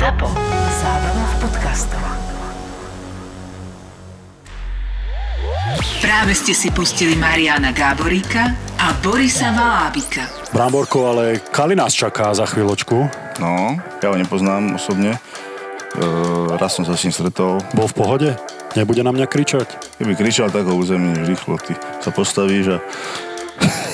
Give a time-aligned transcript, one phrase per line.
[0.00, 0.32] ZAPO.
[0.80, 2.04] Zábrná v podcastov.
[6.00, 10.24] Práve ste si pustili Mariana Gáboríka a Borisa Valábika.
[10.56, 12.96] Bramborko, ale Kali nás čaká za chvíľočku.
[13.44, 15.20] No, ja ho nepoznám osobne.
[15.92, 16.08] E,
[16.56, 17.60] raz som sa s ním stretol.
[17.76, 18.28] Bol v pohode?
[18.72, 20.00] Nebude na mňa kričať?
[20.00, 21.60] Keby kričal, tak ho uzemníš rýchlo.
[21.60, 22.76] Ty sa postavíš a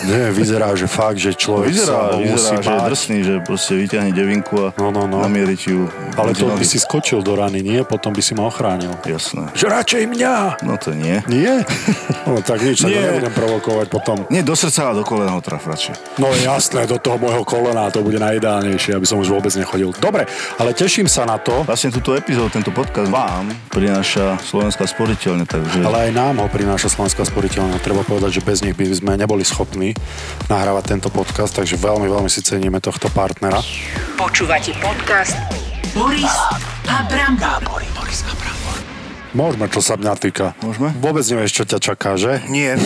[0.07, 2.87] Nie, vyzerá, že fakt, že človek sa vyzerá, musí vyzerá že je báť.
[2.87, 5.19] drsný, že proste vyťahne devinku a No, no, no.
[5.19, 5.91] namierí ti ju.
[6.15, 7.83] Ale to by si skočil do rany, nie?
[7.83, 8.95] Potom by si ma ochránil.
[9.03, 9.51] Jasné.
[9.53, 10.35] Že radšej mňa!
[10.63, 11.19] No to nie.
[11.27, 11.67] Nie?
[12.23, 13.03] No tak nič, Nie.
[13.03, 14.17] nebudem provokovať potom.
[14.31, 16.19] Nie, do srdca a do kolena ho traf radšej.
[16.19, 19.91] No jasné, do toho môjho kolena to bude najideálnejšie, aby som už vôbec nechodil.
[19.93, 20.27] Dobre,
[20.57, 25.83] ale teším sa na to, Vlastne túto epizódu, tento podcast vám prináša Slovenská sporiteľne, takže...
[25.83, 27.77] ale aj nám ho prináša Slovenská sporiteľná.
[27.79, 29.97] Treba povedať, že bez nich by sme neboli schopní
[30.53, 33.65] nahrávať tento podcast, takže veľmi, veľmi si ceníme tohto partnera.
[34.21, 35.33] Počúvate podcast
[35.97, 36.37] Boris
[36.85, 37.81] a Brambor.
[39.37, 40.57] Môžeme, čo sa mňa týka.
[40.65, 40.97] Môžeme?
[40.97, 42.41] Vôbec nevieš, čo ťa čaká, že?
[42.49, 42.81] Nie.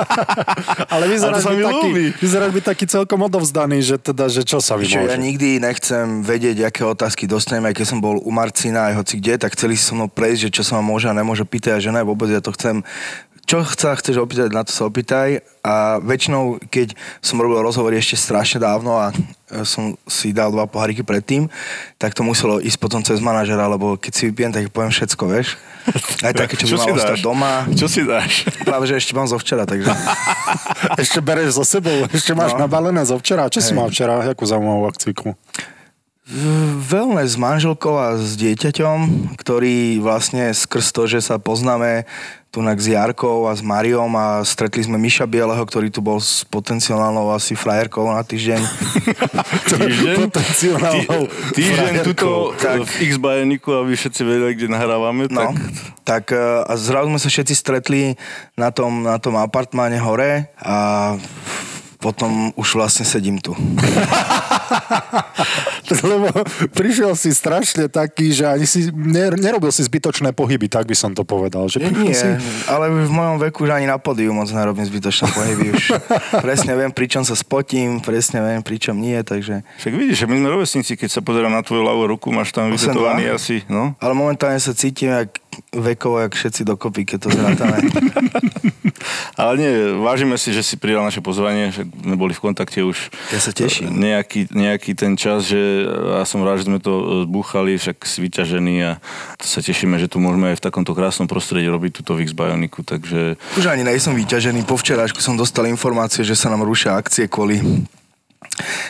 [0.92, 5.08] Ale vyzeráš, byť taký, vyzeráš byť taký celkom odovzdaný, že teda, že čo sa Že
[5.08, 5.24] ja vymôže.
[5.24, 9.40] nikdy nechcem vedieť, aké otázky dostanem, aj keď som bol u Marcina, aj hoci kde,
[9.40, 11.80] tak chceli si so mnou prejsť, že čo sa ma môže a nemôže pýtať a
[11.80, 12.84] že ne, vôbec ja to chcem
[13.44, 15.40] čo sa chceš opýtať, na to sa opýtaj.
[15.64, 20.68] A väčšinou, keď som robil rozhovory ešte strašne dávno a e, som si dal dva
[20.68, 21.48] poháriky predtým,
[21.96, 25.56] tak to muselo ísť potom cez manažera, lebo keď si vypijem, tak poviem všetko, vieš.
[26.26, 27.52] Aj také, čo, by malo ostať doma.
[27.72, 28.44] Čo si dáš?
[28.64, 29.88] Práve, že ešte mám zo včera, takže...
[31.00, 32.68] Ešte bereš so sebou, ešte máš No.
[32.68, 33.48] nabalené zo včera.
[33.48, 33.76] Čo si Hej.
[33.76, 34.20] mal včera?
[34.24, 35.32] Jakú zaujímavú akciku?
[36.24, 42.08] Veľmi s manželkou a s dieťaťom, ktorý vlastne skrz to, že sa poznáme
[42.48, 46.46] tu s Jarkou a s Mariom a stretli sme Miša Bieleho, ktorý tu bol s
[46.48, 48.62] potenciálnou asi frajerkou na týždeň.
[49.74, 50.16] Týždeň?
[50.30, 52.88] Potenciálnou Tý- Týždeň tuto Tak.
[52.88, 55.52] v x bajeniku aby všetci vedeli, kde nahrávame, No, tak
[56.04, 58.02] tak e, a zrazu sme sa všetci stretli
[58.54, 60.76] na tom, na tom apartmáne hore a
[61.98, 63.50] potom už vlastne sedím tu.
[66.14, 66.28] Lebo
[66.72, 71.12] prišiel si strašne taký, že ani si ner- nerobil si zbytočné pohyby, tak by som
[71.12, 71.68] to povedal.
[71.68, 72.28] Že Nie, si...
[72.66, 75.66] ale v mojom veku už ani na pódiu moc nerobím zbytočné pohyby.
[75.76, 75.84] Už
[76.46, 79.62] presne viem, pričom sa spotím, presne viem, pričom nie, takže...
[79.80, 82.72] však vidíš, že my sme rovesníci, keď sa pozerám na tvoju ľavú ruku, máš tam
[82.72, 82.74] 8,2?
[82.74, 83.92] vytetovaný asi, no.
[84.00, 87.76] Ale momentálne sa cítim jak vekovo, jak všetci dokopy, keď to zrátame.
[89.40, 93.10] Ale nie, vážime si, že si prijal naše pozvanie, že sme boli v kontakte už
[93.34, 93.90] Ja sa teším.
[93.90, 98.74] nejaký, nejaký ten čas, že ja som rád, že sme to zbúchali, však si vyťažený
[98.86, 98.90] a
[99.42, 103.34] sa tešíme, že tu môžeme aj v takomto krásnom prostredí robiť túto Vix Bioniku, takže
[103.58, 104.64] Už ani nejsom vyťažený.
[104.64, 107.60] Po včerášku som dostal informácie, že sa nám rušia akcie kvôli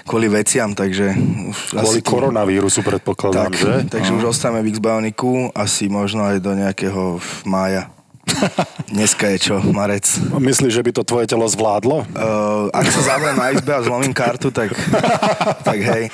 [0.05, 3.73] kvôli veciam, takže už Kvôli asi koronavírusu predpokladám, tak, že?
[3.89, 7.94] takže už ostávame v X-Bioniku asi možno aj do nejakého mája.
[8.95, 10.07] Dneska je čo, marec.
[10.31, 12.07] Myslíš, že by to tvoje telo zvládlo?
[12.15, 14.71] Uh, ak sa zavriem na izbe a zlomím kartu, tak,
[15.69, 16.13] tak hej.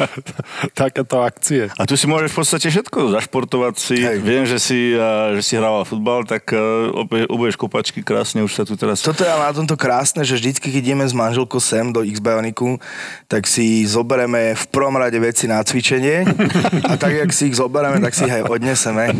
[0.72, 1.68] Takéto akcie.
[1.76, 3.96] A tu si môžeš v podstate všetko zašportovať si.
[4.00, 4.18] Hej.
[4.24, 6.90] Viem, že si, a, že si hrával futbal, tak uh,
[7.28, 9.04] obuješ kopačky krásne, už sa tu teraz...
[9.04, 12.80] Toto je ale na tomto krásne, že vždycky, keď ideme s manželkou sem do X-Bioniku,
[13.28, 16.24] tak si zoberieme v prvom rade veci na cvičenie
[16.88, 19.12] a tak, jak si ich zoberieme, tak si ich aj odneseme.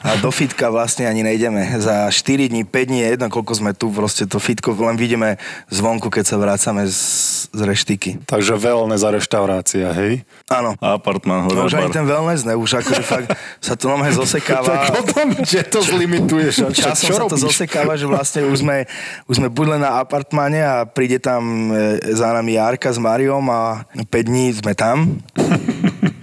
[0.00, 1.64] A do fitka vlastne ani nejdeme.
[1.80, 5.40] Za 4 dní, 5 dní je jedno, koľko sme tu, proste to fitko len vidíme
[5.72, 7.00] zvonku, keď sa vrácame z,
[7.48, 8.20] z reštiky.
[8.28, 10.28] Takže wellness a reštaurácia, hej?
[10.52, 10.76] Áno.
[10.84, 13.32] A apartmán, No, hore už ani ten wellness ne, už akože fakt
[13.64, 14.84] sa to nomhe zosekáva.
[15.00, 16.68] potom, že to zlimituješ.
[16.68, 18.84] A Časom sa to zosekáva, že vlastne už sme,
[19.24, 23.46] už sme buď len na apartmáne a príde tam e, za nami Jarka s Mariom
[23.48, 25.16] a 5 dní sme tam.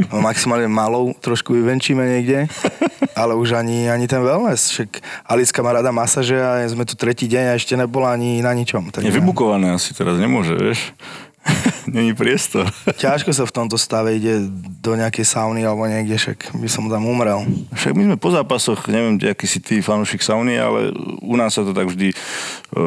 [0.07, 2.47] No, maximálne malou trošku vyvenčíme niekde,
[3.21, 4.71] ale už ani, ani ten wellness.
[4.71, 8.55] Však Alicka má rada masaže a sme tu tretí deň a ešte nebola ani na
[8.55, 8.87] ničom.
[9.03, 10.95] Je vybukované asi teraz, nemôže, vieš?
[11.95, 12.67] Není priestor.
[13.03, 14.43] Ťažko sa v tomto stave ide
[14.83, 17.47] do nejakej sauny alebo niekde, však by som tam umrel.
[17.73, 20.91] Však my sme po zápasoch, neviem, aký si ty fanúšik sauny, ale
[21.23, 22.15] u nás sa to tak vždy e,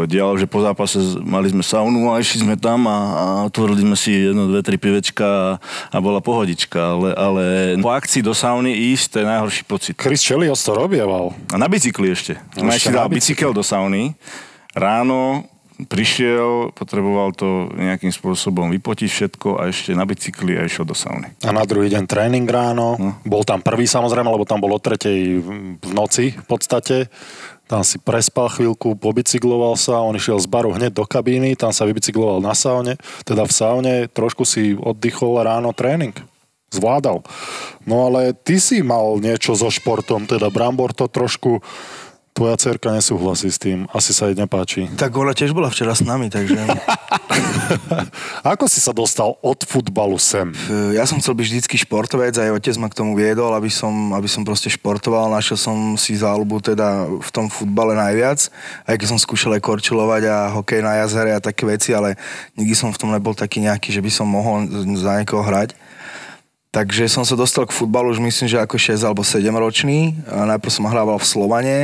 [0.05, 3.96] dialo, že po zápase mali sme saunu a išli sme tam a, a otvorili sme
[3.96, 5.50] si jedno, dve, tri pivečka a,
[5.90, 7.44] a bola pohodička, ale, ale
[7.81, 9.94] po akcii do sauny ísť, to je najhorší pocit.
[9.96, 11.32] Chris Chelios to robieval.
[11.52, 12.37] A na bicykli ešte.
[12.56, 14.12] No, ešte si na bicykel do sauny,
[14.76, 15.49] ráno
[15.87, 21.31] prišiel, potreboval to nejakým spôsobom vypotiť všetko a ešte na bicykli a išiel do sauny.
[21.44, 22.99] A na druhý deň tréning ráno.
[22.99, 23.17] No.
[23.23, 25.41] Bol tam prvý samozrejme, lebo tam bol o tretej
[25.79, 27.09] v noci v podstate.
[27.71, 31.87] Tam si prespal chvíľku, pobicykloval sa, on išiel z baru hneď do kabíny, tam sa
[31.87, 36.11] vybicykloval na saune, teda v saune, trošku si oddychol ráno tréning.
[36.71, 37.27] zvládal.
[37.87, 41.62] No ale ty si mal niečo so športom, teda Brambor to trošku
[42.32, 44.87] tvoja cerka nesúhlasí s tým, asi sa jej nepáči.
[44.94, 46.56] Tak ona tiež bola včera s nami, takže...
[48.43, 50.50] Ako si sa dostal od futbalu sem?
[50.94, 54.27] Ja som chcel byť vždycky športovec, aj otec ma k tomu viedol, aby som, aby
[54.27, 55.31] som proste športoval.
[55.31, 58.50] Našiel som si záľubu teda v tom futbale najviac,
[58.87, 62.19] aj keď som skúšal aj korčulovať a hokej na jazere a také veci, ale
[62.59, 64.67] nikdy som v tom nebol taký nejaký, že by som mohol
[64.99, 65.75] za niekoho hrať.
[66.70, 70.14] Takže som sa dostal k futbalu už myslím, že ako 6 alebo 7 ročný.
[70.31, 71.76] A najprv som hrával v Slovane,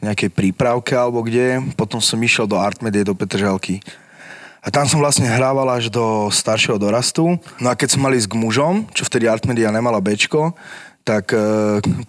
[0.00, 1.60] v nejakej prípravke alebo kde.
[1.76, 3.84] Potom som išiel do Artmedie, do Petržalky.
[4.64, 7.36] A tam som vlastne hrával až do staršieho dorastu.
[7.60, 10.56] No a keď som mali ísť k mužom, čo vtedy Artmedia nemala Bčko,
[11.04, 11.40] tak e,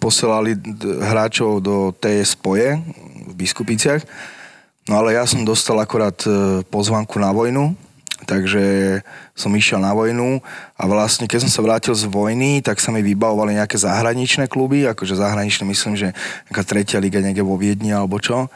[0.00, 0.56] posielali
[1.04, 2.80] hráčov do TS Spoje
[3.28, 4.00] v Biskupiciach.
[4.88, 7.76] No ale ja som dostal akorát e, pozvanku na vojnu,
[8.30, 8.62] takže
[9.34, 10.38] som išiel na vojnu
[10.78, 14.86] a vlastne keď som sa vrátil z vojny, tak sa mi vybavovali nejaké zahraničné kluby,
[14.86, 16.14] akože zahraničné myslím, že
[16.46, 18.46] nejaká tretia liga niekde vo Viedni alebo čo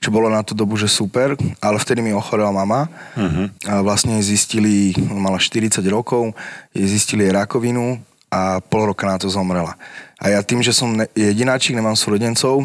[0.00, 3.52] čo bolo na tú dobu, že super, ale vtedy mi ochorela mama uh-huh.
[3.68, 6.32] a vlastne zistili, mala 40 rokov,
[6.72, 8.00] zistili jej rakovinu
[8.32, 9.76] a pol roka na to zomrela.
[10.16, 12.64] A ja tým, že som jedináčik, nemám súrodencov,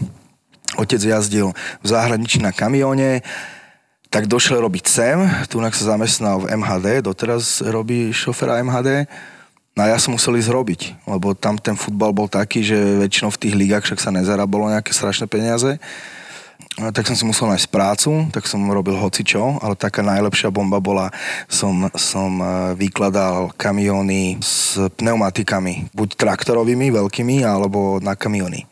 [0.80, 1.52] otec jazdil
[1.84, 3.20] v zahraničí na kamióne,
[4.16, 5.20] tak došiel robiť sem,
[5.52, 9.12] tu sa zamestnal v MHD, doteraz robí šofera MHD,
[9.76, 13.28] no a ja som musel ísť robiť, lebo tam ten futbal bol taký, že väčšinou
[13.36, 15.76] v tých ligách však sa nezarábalo nejaké strašné peniaze,
[16.80, 20.80] a tak som si musel nájsť prácu, tak som robil hocičo, ale taká najlepšia bomba
[20.80, 21.12] bola,
[21.52, 22.48] som, som eh,
[22.80, 28.64] vykladal kamióny s pneumatikami, buď traktorovými, veľkými, alebo na kamióny.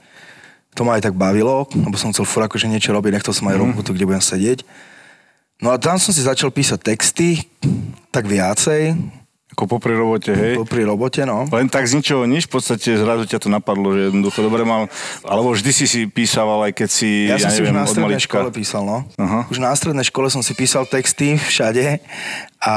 [0.79, 3.59] To ma aj tak bavilo, lebo som chcel furt akože niečo robiť, nechcel som aj
[3.59, 4.63] robotu, kde budem sedieť.
[5.63, 7.39] No a tam som si začal písať texty,
[8.11, 8.99] tak viacej,
[9.55, 10.59] Ako popri robote, hej?
[10.67, 11.47] pri robote, no.
[11.47, 14.91] Len tak z ničoho nič, v podstate zrazu ťa to napadlo, že jednoducho dobre mám,
[15.23, 17.87] alebo vždy si si písaval, aj keď si, Ja, ja, som si už neviem, na
[17.87, 19.07] strednej škole písal, no.
[19.15, 19.47] Aha.
[19.47, 22.03] Už na strednej škole som si písal texty všade
[22.63, 22.75] a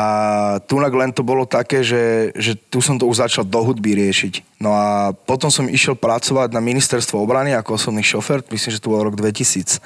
[0.67, 4.59] tunak len to bolo také, že, že tu som to už začal do hudby riešiť.
[4.59, 8.91] No a potom som išiel pracovať na ministerstvo obrany ako osobný šofer, myslím, že to
[8.91, 9.79] bol rok 2004.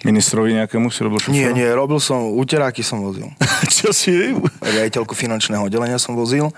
[0.00, 1.36] Ministrovi nejakému si robil šoféra?
[1.36, 3.28] Nie, nie, robil som, úteráky som vozil.
[3.76, 4.32] Čo si?
[4.64, 6.48] Riaditeľku finančného oddelenia som vozil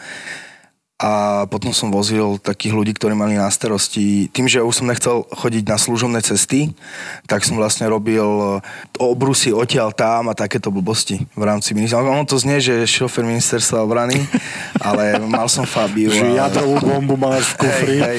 [0.99, 1.13] a
[1.47, 4.27] potom som vozil takých ľudí, ktorí mali na starosti.
[4.29, 6.75] Tým, že už som nechcel chodiť na služobné cesty,
[7.25, 8.19] tak som vlastne robil
[8.97, 12.03] obrusy odtiaľ tam a takéto blbosti v rámci ministerstva.
[12.11, 14.19] Ono to znie, že je šofer ministerstva obrany,
[14.83, 16.11] ale mal som Fabiu.
[16.11, 17.97] Že a- jadrovú bombu máš v kufri.
[17.97, 18.19] Hej,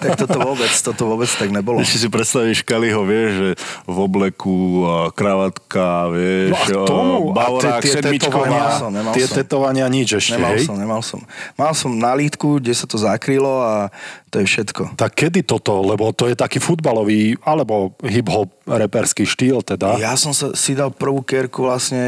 [0.00, 1.76] Tak toto vôbec, toto vôbec tak nebolo.
[1.78, 3.48] Ešte si predstavíš Kaliho, vieš, že
[3.84, 8.48] v obleku, a kravatka, vieš, No a tomu, a bavorák, tie, tie sedmičková.
[8.48, 9.36] tetovania, Nemal som, nemal tie som.
[9.36, 10.64] tetovania nič ešte, Nemal hej?
[10.64, 11.20] som, nemal som.
[11.52, 13.74] Mal som nálítku, kde sa to zakrylo a
[14.30, 14.94] to je všetko.
[14.94, 19.98] Tak kedy toto, lebo to je taký futbalový, alebo hip-hop reperský štýl teda.
[19.98, 22.04] Ja som sa, si dal prvú kerku vlastne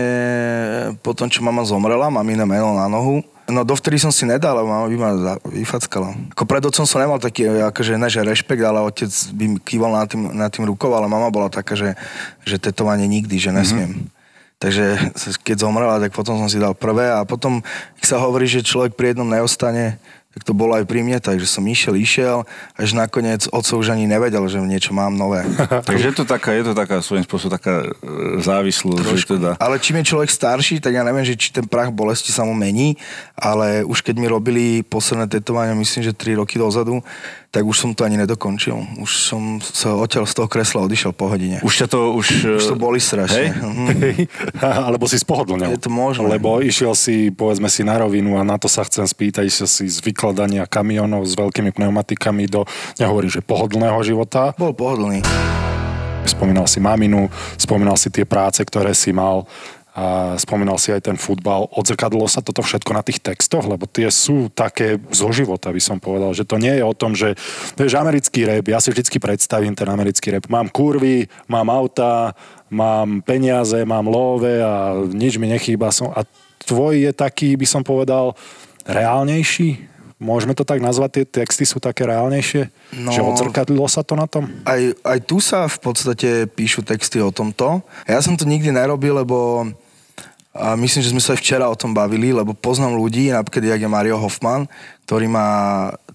[1.02, 3.20] po tom, čo mama zomrela, mám iné meno na nohu.
[3.50, 5.10] No dovtedy som si nedal, lebo mama by ma
[5.42, 6.14] vyfackala.
[6.38, 9.90] Ako pred otcom som nemal taký, akože ne, že rešpekt, ale otec by mi kýval
[9.90, 11.98] na tým, na tým rukou, ale mama bola taká, že,
[12.46, 13.90] že tetovanie nikdy, že nesmiem.
[13.90, 14.19] Mm-hmm.
[14.60, 17.64] Takže keď zomrela, tak potom som si dal prvé a potom,
[17.96, 19.96] keď sa hovorí, že človek pri jednom neostane,
[20.30, 22.46] tak to bolo aj pri mne, takže som išiel, išiel,
[22.78, 25.42] až nakoniec otco už ani nevedel, že niečo mám nové.
[25.90, 29.50] Takže je to taká, je to taká svojím spôsobom taká e, závislosť, že teda...
[29.58, 32.54] Ale čím je človek starší, tak ja neviem, že či ten prach bolesti sa mu
[32.54, 32.94] mení,
[33.34, 37.02] ale už keď mi robili posledné tetovania, myslím, že 3 roky dozadu,
[37.50, 38.78] tak už som to ani nedokončil.
[39.02, 41.58] Už som sa odtiaľ z toho kresla odišiel po hodine.
[41.66, 42.26] Už ťa to, už...
[42.62, 43.50] Už to boli strašne.
[43.50, 43.58] Hej?
[43.98, 44.16] Hej.
[44.86, 45.74] Alebo si spohodlňal.
[45.74, 46.30] Je to možné.
[46.30, 49.90] Lebo išiel si, povedzme si, na rovinu a na to sa chcem spýtať, išiel si
[49.90, 52.62] z vykladania kamionov s veľkými pneumatikami do,
[53.02, 54.54] nehovorím, že pohodlného života.
[54.54, 55.18] Bol pohodlný.
[56.22, 57.26] Spomínal si maminu,
[57.58, 59.42] spomínal si tie práce, ktoré si mal
[59.90, 61.66] a spomínal si aj ten futbal.
[61.74, 65.98] Odzrkadlo sa toto všetko na tých textoch, lebo tie sú také zo života, by som
[65.98, 67.34] povedal, že to nie je o tom, že
[67.74, 70.46] vieš, americký rap, ja si vždycky predstavím ten americký rap.
[70.46, 72.38] Mám kurvy, mám auta,
[72.70, 75.90] mám peniaze, mám love a nič mi nechýba.
[75.90, 76.22] Som, a
[76.62, 78.38] tvoj je taký, by som povedal,
[78.86, 79.89] reálnejší?
[80.20, 82.68] Môžeme to tak nazvať, tie texty sú také reálnejšie?
[83.00, 83.08] No.
[83.08, 84.52] Že odzrkadlilo sa to na tom?
[84.68, 87.80] Aj, aj tu sa v podstate píšu texty o tomto.
[88.04, 89.64] Ja som to nikdy nerobil, lebo
[90.50, 93.80] a myslím, že sme sa aj včera o tom bavili, lebo poznám ľudí, napríklad jak
[93.86, 94.66] je Mario Hoffman,
[95.06, 95.48] ktorý má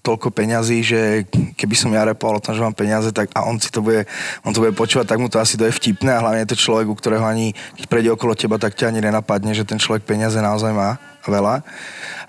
[0.06, 1.26] toľko peňazí, že
[1.58, 4.06] keby som ja repoval o tom, že mám peniaze, tak a on si to bude,
[4.46, 6.86] on to bude počúvať, tak mu to asi doje vtipné a hlavne je to človek,
[6.86, 10.38] u ktorého ani, keď prejde okolo teba, tak ťa ani nenapadne, že ten človek peniaze
[10.38, 11.66] naozaj má veľa.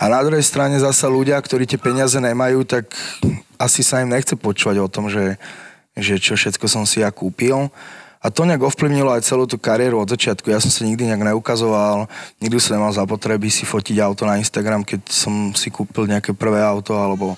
[0.02, 2.90] A na druhej strane zasa ľudia, ktorí tie peniaze nemajú, tak
[3.62, 5.38] asi sa im nechce počúvať o tom, že,
[5.94, 7.70] že čo všetko som si ja kúpil.
[8.18, 10.50] A to nejak ovplyvnilo aj celú tú kariéru od začiatku.
[10.50, 12.10] Ja som sa nikdy nejak neukazoval,
[12.42, 16.60] nikdy som nemal zapotreby si fotiť auto na Instagram, keď som si kúpil nejaké prvé
[16.66, 17.38] auto alebo,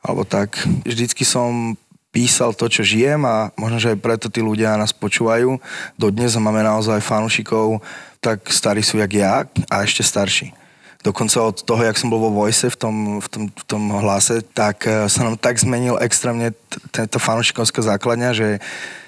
[0.00, 0.56] alebo tak.
[0.86, 1.74] Vždycky som
[2.14, 5.58] písal to, čo žijem a možno, že aj preto tí ľudia nás počúvajú.
[5.98, 7.82] Dodnes máme naozaj fanúšikov,
[8.22, 9.34] tak starí sú jak ja
[9.66, 10.63] a ešte starší
[11.04, 14.40] dokonca od toho, jak som bol vo Voice v tom, v tom, v tom hlase,
[14.40, 16.56] tak eh, sa nám tak zmenil extrémne
[16.88, 18.48] tento fanúšikovská základňa, že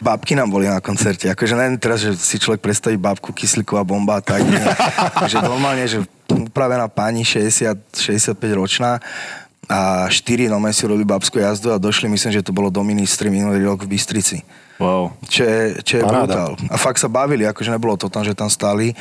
[0.05, 1.33] babky nám boli na koncerte.
[1.33, 4.45] Akože neviem teraz, že si človek predstaví babku, kyslíková bomba a tak.
[4.45, 4.61] Nie.
[5.33, 9.01] že normálne, že upravená pani 60-65 ročná
[9.67, 13.33] a štyri nome si robili babskú jazdu a došli, myslím, že to bolo do ministry
[13.33, 14.47] minulý rok v Bystrici.
[14.77, 15.17] Wow.
[15.25, 16.53] Čo je, čo je brutál.
[16.69, 18.93] A fakt sa bavili, akože nebolo to tam, že tam stáli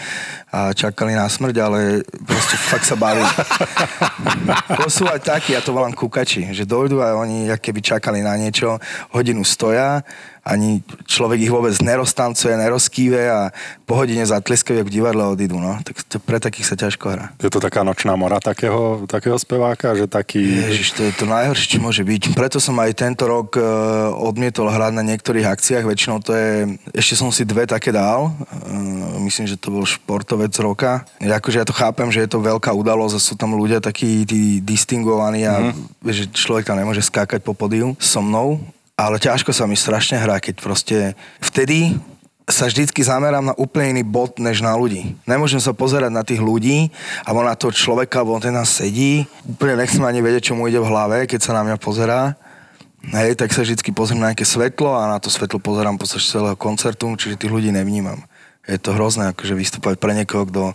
[0.47, 3.27] a čakali na smrť, ale proste fakt sa bavili.
[4.79, 8.39] to sú aj takí, ja to volám kukači, že dojdú a oni keby čakali na
[8.39, 8.79] niečo,
[9.11, 9.99] hodinu stoja
[10.45, 13.49] ani človek ich vôbec nerostancuje, nerozkýve a
[13.89, 15.81] po hodine zatleskajú, v divadle odídu, no.
[15.81, 17.25] Tak to, pre takých sa ťažko hrá.
[17.41, 20.69] Je to taká nočná mora takého, takého speváka, že taký...
[20.69, 22.37] Ježiš, to je to najhoršie, čo môže byť.
[22.37, 26.77] Preto som aj tento rok uh, odmietol hrať na niektorých akciách, väčšinou to je...
[26.93, 31.01] Ešte som si dve také dal, uh, myslím, že to bol športovec roka.
[31.17, 34.61] Akože ja to chápem, že je to veľká udalosť a sú tam ľudia takí tí
[34.61, 36.13] distingovaní a mm-hmm.
[36.13, 38.61] že človek tam nemôže skákať po podiu so mnou,
[38.93, 40.97] ale ťažko sa mi strašne hrá, keď proste
[41.41, 41.97] vtedy
[42.45, 45.17] sa vždycky zamerám na úplne iný bod, než na ľudí.
[45.25, 46.93] Nemôžem sa pozerať na tých ľudí,
[47.25, 49.25] alebo na toho človeka, alebo on ten nás sedí.
[49.49, 52.37] Úplne nechcem ani vedieť, čo mu ide v hlave, keď sa na mňa pozerá.
[53.13, 56.57] Hej, tak sa vždycky pozriem na nejaké svetlo a na to svetlo pozerám počas celého
[56.57, 58.23] koncertu, čiže tých ľudí nevnímam.
[58.65, 60.73] Je to hrozné, akože vystúpať pre niekoho, kto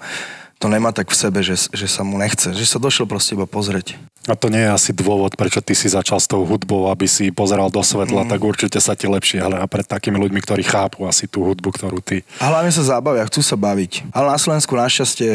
[0.61, 3.49] to nemá tak v sebe, že, že sa mu nechce, že sa došiel proste iba
[3.49, 3.97] pozrieť.
[4.29, 7.33] A to nie je asi dôvod, prečo ty si začal s tou hudbou, aby si
[7.33, 8.31] pozeral do svetla, mm.
[8.37, 11.73] tak určite sa ti lepšie ale a pred takými ľuďmi, ktorí chápu asi tú hudbu,
[11.73, 12.21] ktorú ty.
[12.45, 14.13] A hlavne sa zabavia, chcú sa baviť.
[14.13, 15.33] Ale na Slovensku našťastie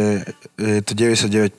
[0.61, 1.57] je to 99%,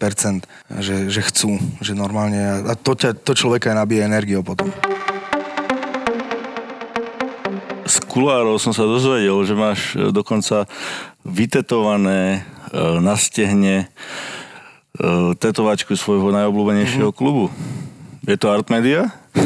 [0.78, 4.71] že, že chcú, že normálne, a to, ťa, to človeka aj nabíje energiou potom.
[8.16, 10.64] Kulárov som sa dozvedel, že máš dokonca
[11.20, 12.73] vytetované e,
[13.04, 13.92] na stehne
[14.96, 17.20] uh, tetovačku svojho najobľúbenejšieho mm-hmm.
[17.20, 17.52] klubu.
[18.25, 19.12] Je to Art Media?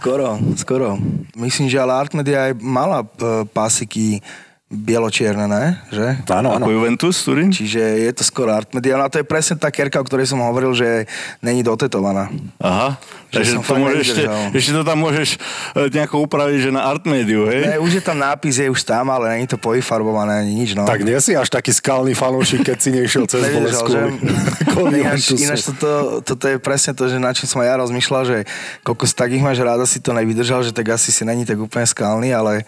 [0.00, 0.96] skoro, skoro.
[1.36, 3.04] Myslím, že ale Art Media aj mala
[3.52, 4.24] pásiky
[4.70, 5.82] bieločierne, ne?
[5.90, 6.30] Že?
[6.30, 7.50] Áno, ako Juventus Turín.
[7.50, 8.94] Čiže je to skoro art media.
[8.94, 11.10] No a to je presne tá kerka, o ktorej som hovoril, že
[11.42, 12.30] není dotetovaná.
[12.62, 12.94] Aha,
[13.34, 14.22] že takže to môžeš ešte,
[14.54, 15.28] ešte to tam môžeš
[15.74, 17.66] e, nejako upraviť, že na art mediu, hej?
[17.66, 20.86] Ne, už je tam nápis, je už tam, ale není to povyfarbované ani nič, no.
[20.86, 23.90] Tak nie si až taký skalný fanúšik, keď si nešiel cez bolesku.
[25.02, 28.38] ináč, ináč toto, toto, je presne to, že na čím som aj ja rozmýšľal, že
[28.86, 31.86] koľko tak ich máš ráda, si to nevydržal, že tak asi si není tak úplne
[31.86, 32.62] skalný, ale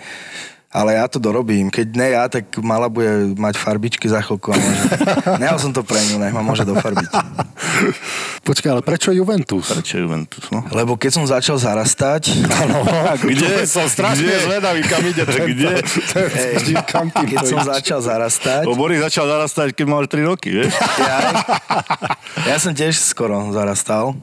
[0.73, 1.69] ale ja to dorobím.
[1.69, 4.85] Keď ne ja, tak mala bude mať farbičky za chvíľku a môže...
[5.45, 7.13] Nehal som to pre ňu, nech ma môže dofarbiť.
[8.49, 9.69] Počkaj, ale prečo Juventus?
[9.69, 10.65] Prečo Juventus, no?
[10.73, 12.33] Lebo keď som začal zarastať...
[12.49, 12.89] Áno,
[13.29, 13.69] kde?
[13.69, 15.45] som strašne zvedavý, kam ide tento.
[15.45, 15.73] Kde?
[16.41, 18.65] Ej, kam keď som začal zarastať...
[18.65, 20.73] Bo Boris začal zarastať, keď mal 3 roky, vieš?
[20.97, 21.17] Ja,
[22.49, 24.17] ja som tiež skoro zarastal.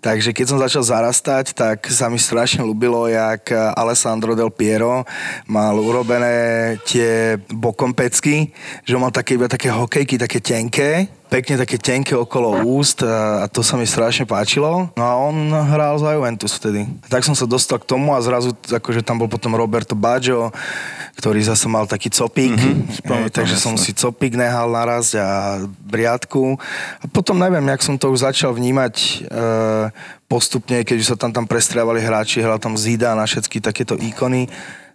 [0.00, 5.04] Takže keď som začal zarastať, tak sa mi strašne ľúbilo, jak Alessandro Del Piero
[5.44, 8.52] mal urobené tie bokom pecky,
[8.84, 13.46] že mal také, iba také hokejky, také tenké, pekne také tenké okolo úst a, a
[13.46, 14.90] to sa mi strašne páčilo.
[14.98, 16.90] No a on hral za Juventus vtedy.
[17.06, 20.50] Tak som sa dostal k tomu a zrazu, akože tam bol potom Roberto Baggio,
[21.14, 26.58] ktorý zase mal taký copík, mm-hmm, e, takže som si copík nehal naraz a briadku.
[26.98, 29.10] A potom neviem, jak som to už začal vnímať e,
[30.26, 34.50] postupne, keď sa tam tam prestrávali hráči, hral tam Zida na všetky takéto ikony,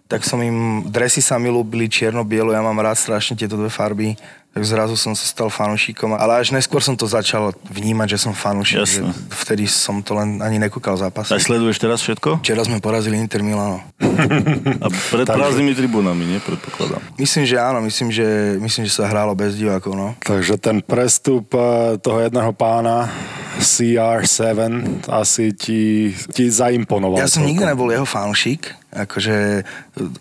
[0.06, 4.14] tak som im, dresy sa mi ľúbili čierno-bielo, ja mám rád strašne tieto dve farby,
[4.56, 8.32] tak zrazu som sa stal fanúšikom, ale až neskôr som to začal vnímať, že som
[8.32, 9.04] fanúšik, že
[9.44, 11.36] vtedy som to len ani nekúkal zápasy.
[11.36, 12.40] A sleduješ teraz všetko?
[12.40, 13.84] Včera sme porazili Inter Milano.
[14.84, 16.38] A pred prázdnymi tribúnami, nie?
[16.40, 17.04] Predpokladám.
[17.20, 20.16] Myslím, že áno, myslím, že, myslím, že sa hrálo bez divákov, no.
[20.24, 23.12] Takže ten prestup eh, toho jedného pána
[23.60, 24.56] CR7
[25.04, 27.20] asi ti, ti zaimponoval.
[27.20, 29.68] Ja som nikdy nebol jeho fanúšik, akože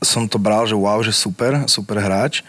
[0.03, 2.43] som to bral, že wow, že super, super hráč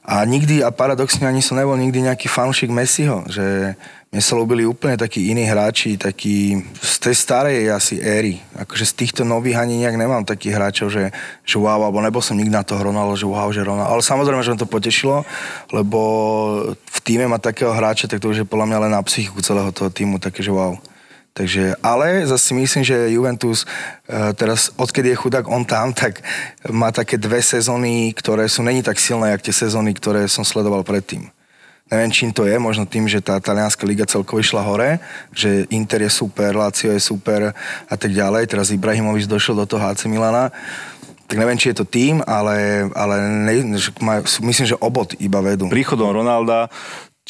[0.00, 3.76] A nikdy, a paradoxne ani som nebol nikdy nejaký fanúšik Messiho, že
[4.10, 8.42] mne sa ľúbili úplne takí iní hráči, takí z tej starej asi éry.
[8.58, 11.14] Akože z týchto nových ani nejak nemám takých hráčov, že,
[11.46, 13.86] že wow, alebo nebol som nikdy na to Ronaldo, že wow, že Ronaldo.
[13.86, 15.22] Ale samozrejme, že ma to potešilo,
[15.70, 16.00] lebo
[16.74, 19.70] v týme má takého hráča, tak to už je podľa mňa len na psychiku celého
[19.70, 20.74] toho týmu, také, že wow.
[21.30, 26.20] Takže, ale zase myslím, že Juventus uh, teraz, odkedy je chudák on tam, tak
[26.68, 30.82] má také dve sezóny, ktoré sú není tak silné, jak tie sezóny, ktoré som sledoval
[30.82, 31.30] predtým.
[31.90, 35.02] Neviem, čím to je, možno tým, že tá talianská liga celkovo išla hore,
[35.34, 37.50] že Inter je super, Lazio je super
[37.90, 38.46] a tak ďalej.
[38.46, 40.54] Teraz Ibrahimovič došiel do toho AC Milana.
[41.26, 43.74] Tak neviem, či je to tým, ale, ale ne,
[44.42, 45.66] myslím, že obod iba vedú.
[45.66, 46.70] Príchodom Ronalda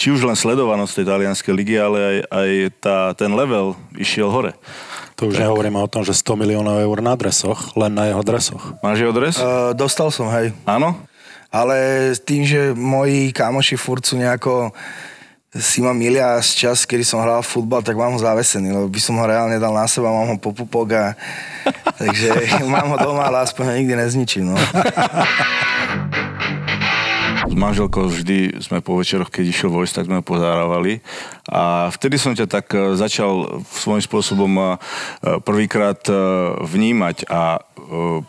[0.00, 4.56] či už len sledovanosť tej talianskej ligy, ale aj, aj tá, ten level išiel hore.
[5.20, 5.44] To už tak.
[5.44, 8.80] nehovoríme o tom, že 100 miliónov eur na dresoch, len na jeho dresoch.
[8.80, 9.36] Máš jeho dres?
[9.36, 10.56] Uh, dostal som, hej.
[10.64, 10.96] Áno?
[11.50, 11.74] ale
[12.22, 14.70] tým, že moji kámoši furt sú nejako
[15.50, 19.00] si ma milia z čas, kedy som hral futbal, tak mám ho zavesený, lebo by
[19.02, 21.04] som ho reálne dal na seba, mám ho po pupok a
[22.00, 22.30] takže
[22.70, 24.54] mám ho doma, ale aspoň ho nikdy nezničím.
[24.54, 24.56] No.
[27.50, 31.02] S manželkou vždy sme po večeroch, keď išiel vojsť, tak sme ho pozárávali.
[31.50, 34.64] A vtedy som ťa tak e, začal svojím spôsobom e,
[35.42, 36.14] prvýkrát e,
[36.62, 37.58] vnímať a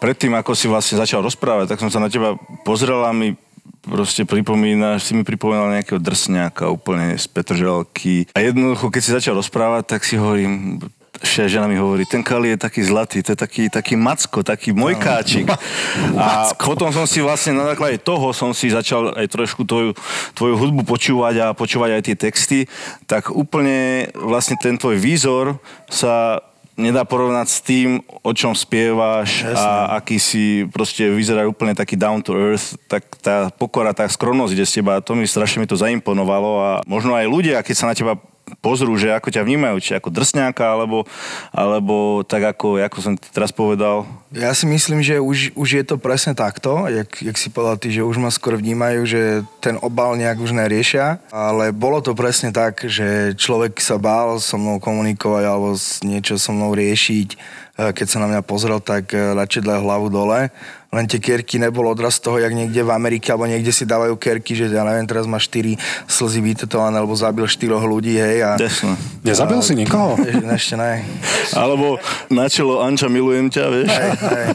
[0.01, 2.33] predtým, ako si vlastne začal rozprávať, tak som sa na teba
[2.65, 3.37] pozrel a mi
[3.85, 8.25] proste pripomínaš, si mi pripomínal nejakého drsňáka úplne z Petržalky.
[8.33, 10.81] A jednoducho, keď si začal rozprávať, tak si hovorím,
[11.21, 14.73] Vše žena mi hovorí, ten Kali je taký zlatý, to je taký, taký macko, taký
[14.73, 15.45] mojkáčik.
[16.17, 19.93] A potom som si vlastne na základe toho som si začal aj trošku tvoju,
[20.33, 22.59] tvoju hudbu počúvať a počúvať aj tie texty,
[23.05, 26.41] tak úplne vlastne ten tvoj výzor sa
[26.79, 29.59] nedá porovnať s tým, o čom spievaš Jasne.
[29.59, 34.53] a aký si proste vyzerá úplne taký down to earth, tak tá pokora, tá skromnosť
[34.55, 37.89] ide z teba, to mi strašne mi to zaimponovalo a možno aj ľudia, keď sa
[37.91, 38.17] na teba
[38.59, 41.07] pozrú, že ako ťa vnímajú, či ako drsňáka, alebo,
[41.55, 44.03] alebo tak ako, ako som teraz povedal?
[44.35, 47.91] Ja si myslím, že už, už je to presne takto, jak, jak si povedal ty,
[47.91, 49.21] že už ma skôr vnímajú, že
[49.63, 54.59] ten obal nejak už neriešia, ale bolo to presne tak, že človek sa bál so
[54.59, 59.65] mnou komunikovať alebo niečo so mnou riešiť Eh, keď sa na mňa pozrel, tak radšej
[59.65, 60.51] dal hlavu dole.
[60.91, 64.59] Len tie kerky nebol odraz toho, jak niekde v Amerike, alebo niekde si dávajú kerky,
[64.59, 68.43] že ja neviem, teraz má štyri slzy vytetované, alebo zabil štyroch ľudí, hej.
[68.43, 68.99] A, Desne.
[69.23, 70.19] Nezabil a, si nikoho?
[70.51, 71.07] Ešte ne.
[71.55, 71.95] Alebo
[72.27, 73.87] na čelo Anča, milujem ťa, vieš.
[73.87, 74.47] Hej, hej.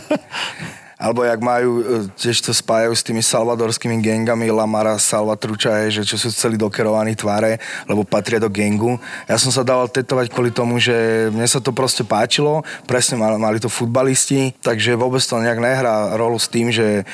[1.06, 1.82] Alebo jak majú, e,
[2.18, 7.62] tiež to spájajú s tými salvadorskými gengami Lamara, Salvatruča, že čo sú celí dokerovaní tváre,
[7.86, 8.98] lebo patria do gengu.
[9.30, 13.62] Ja som sa dával tetovať kvôli tomu, že mne sa to proste páčilo, presne mali,
[13.62, 17.06] to futbalisti, takže vôbec to nejak nehrá rolu s tým, že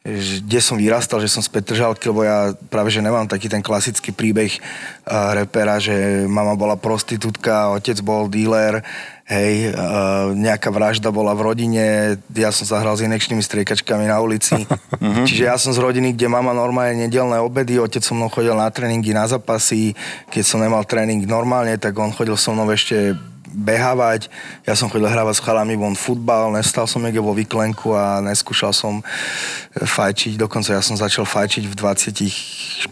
[0.00, 4.16] kde som vyrastal, že som z Petržalky, lebo ja práve, že nemám taký ten klasický
[4.16, 4.56] príbeh
[5.36, 8.80] repera, že mama bola prostitútka, otec bol díler,
[9.30, 11.84] hej, uh, nejaká vražda bola v rodine,
[12.34, 14.58] ja som sa hral s inekčnými striekačkami na ulici.
[15.00, 15.24] Mhm.
[15.24, 18.68] Čiže ja som z rodiny, kde mama normálne nedelné obedy, otec so mnou chodil na
[18.68, 19.96] tréningy, na zapasy,
[20.28, 23.16] keď som nemal tréning normálne, tak on chodil so mnou ešte
[23.48, 24.28] behávať.
[24.68, 28.76] Ja som chodil hrávať s chalami von futbal, nestal som niekde vo vyklenku a neskúšal
[28.76, 29.00] som
[29.72, 30.36] fajčiť.
[30.36, 32.84] Dokonca ja som začal fajčiť v 26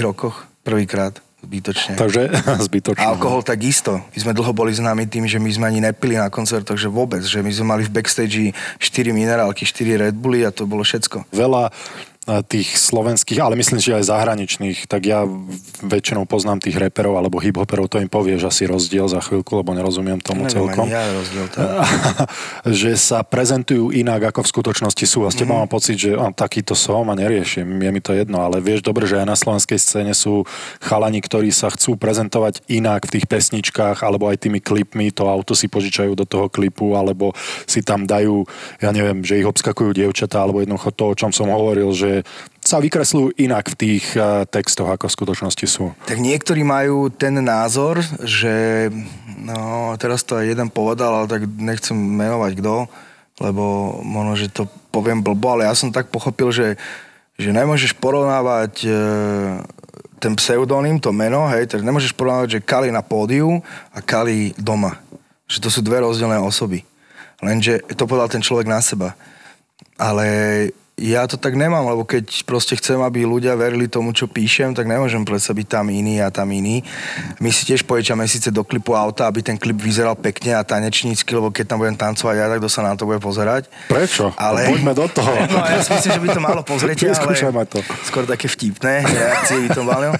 [0.00, 1.27] rokoch prvýkrát.
[1.38, 1.94] Zbytočne.
[1.94, 2.22] Takže
[2.66, 3.02] zbytočne.
[3.02, 4.02] A alkohol takisto.
[4.10, 7.22] My sme dlho boli známi tým, že my sme ani nepili na koncertoch, že vôbec.
[7.22, 11.30] Že my sme mali v backstage 4 minerálky, 4 Red Bully a to bolo všetko.
[11.30, 11.70] Veľa
[12.44, 15.24] tých slovenských, ale myslím, že aj zahraničných, tak ja
[15.80, 20.20] väčšinou poznám tých reperov alebo hiphoperov, to im povieš asi rozdiel za chvíľku, lebo nerozumiem
[20.20, 20.86] tomu Neviem, celkom.
[20.92, 21.46] Ja rozdiel,
[22.84, 25.24] že sa prezentujú inak, ako v skutočnosti sú.
[25.24, 25.64] A s teba mm-hmm.
[25.64, 29.08] mám pocit, že á, takýto som a neriešim, je mi to jedno, ale vieš dobre,
[29.08, 30.44] že aj na slovenskej scéne sú
[30.84, 35.56] chalani, ktorí sa chcú prezentovať inak v tých pesničkách, alebo aj tými klipmi, to auto
[35.56, 37.32] si požičajú do toho klipu, alebo
[37.64, 38.44] si tam dajú,
[38.84, 42.17] ja neviem, že ich obskakujú dievčatá, alebo jednoducho to, o čom som hovoril, že
[42.62, 45.96] sa vykresľujú inak v tých uh, textoch, ako v skutočnosti sú.
[46.04, 48.88] Tak niektorí majú ten názor, že
[49.40, 52.76] no, teraz to aj jeden povedal, ale tak nechcem menovať kto,
[53.40, 56.74] lebo možno, že to poviem blbo, ale ja som tak pochopil, že,
[57.38, 58.90] že nemôžeš porovnávať e,
[60.18, 63.62] ten pseudonym, to meno, hej, tak nemôžeš porovnávať, že Kali na pódiu
[63.94, 64.98] a Kali doma.
[65.46, 66.82] Že to sú dve rozdielne osoby.
[67.38, 69.14] Lenže to povedal ten človek na seba.
[69.94, 70.26] Ale
[70.98, 74.90] ja to tak nemám, lebo keď proste chcem, aby ľudia verili tomu, čo píšem, tak
[74.90, 76.82] nemôžem predsa byť tam iný a tam iný.
[77.38, 81.30] My si tiež pojeďame síce do klipu auta, aby ten klip vyzeral pekne a tanečnícky,
[81.30, 83.70] lebo keď tam budem tancovať ja, tak kto sa na to bude pozerať.
[83.86, 84.34] Prečo?
[84.34, 84.66] Ale...
[84.66, 85.32] No, poďme do toho.
[85.48, 87.80] No, ja si myslím, že by to malo pozrieť, ale to.
[88.04, 90.12] skôr také vtipné reakcie by to malo.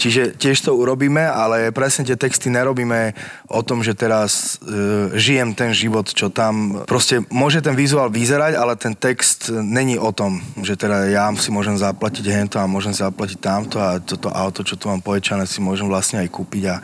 [0.00, 3.14] Čiže tiež to urobíme, ale presne tie texty nerobíme
[3.48, 6.84] o tom, že teraz e, žijem ten život, čo tam...
[6.88, 10.23] Proste môže ten vizuál vyzerať, ale ten text není o tom,
[10.62, 14.76] že teda ja si môžem zaplatiť hento a môžem zaplatiť tamto a toto auto, čo
[14.78, 16.76] tu mám pojechané, si môžem vlastne aj kúpiť a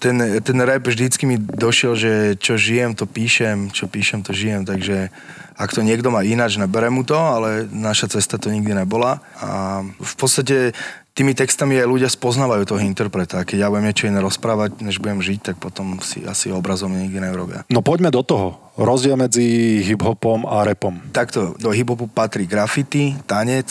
[0.00, 4.64] ten, ten rap vždycky mi došiel, že čo žijem, to píšem, čo píšem, to žijem,
[4.64, 5.12] takže
[5.60, 9.20] ak to niekto má ináč, nebere mu to, ale naša cesta to nikdy nebola.
[9.36, 10.72] A v podstate
[11.12, 13.44] tými textami aj ľudia spoznávajú toho interpreta.
[13.44, 17.20] Keď ja budem niečo iné rozprávať, než budem žiť, tak potom si asi obrazom nikdy
[17.20, 17.68] neurobia.
[17.68, 18.56] No poďme do toho.
[18.80, 20.96] Rozdiel medzi hip-hopom a rapom.
[21.12, 23.68] Takto, do hip-hopu patrí graffiti, tanec,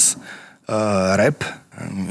[0.69, 1.41] uh, rap,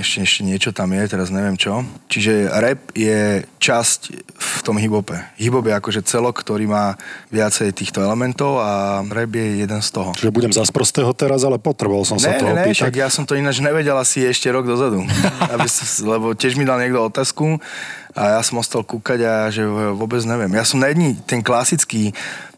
[0.00, 1.84] ešte, ešte niečo tam je, teraz neviem čo.
[2.08, 4.00] Čiže rap je časť
[4.38, 5.14] v tom hip-hope.
[5.36, 6.96] Hip-hop je akože celok, ktorý má
[7.28, 10.10] viacej týchto elementov a rap je jeden z toho.
[10.16, 12.76] Čiže budem zas prostého teraz, ale potreboval som sa Ne, to ne, ne, opýtať.
[12.88, 15.04] však ja som to ináč nevedel asi ešte rok dozadu.
[15.52, 15.68] Aby,
[16.04, 17.60] lebo tiež mi dal niekto otázku
[18.18, 19.62] a ja som ostal kúkať a že
[19.94, 20.50] vôbec neviem.
[20.58, 22.10] Ja som na jedni ten klasický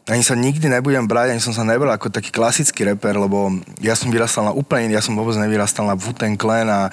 [0.08, 3.52] ani sa nikdy nebudem brať, ani som sa nebral ako taký klasický reper, lebo
[3.84, 6.88] ja som vyrastal na úplne ja som vôbec nevyrastal na Wu-Tang Clan a,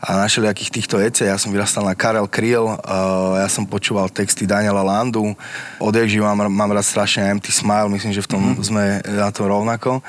[0.00, 4.08] a na všelijakých týchto ece, ja som vyrastal na Karel Kriel, uh, ja som počúval
[4.08, 5.36] texty Daniela Landu,
[5.78, 8.64] odjak mám, mám rád strašne Empty Smile, myslím, že v tom mm-hmm.
[8.64, 10.00] sme na to rovnako.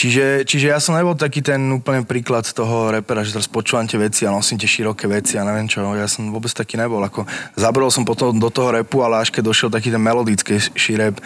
[0.00, 4.00] Čiže, čiže ja som nebol taký ten úplne príklad toho repera, že teraz počúvam tie
[4.00, 5.84] veci a nosím tie široké veci a neviem čo.
[5.92, 7.04] Ja som vôbec taký nebol.
[7.04, 10.56] Ako, zabrol som potom do toho repu, ale až keď došiel taký ten melodický
[10.96, 11.20] rap,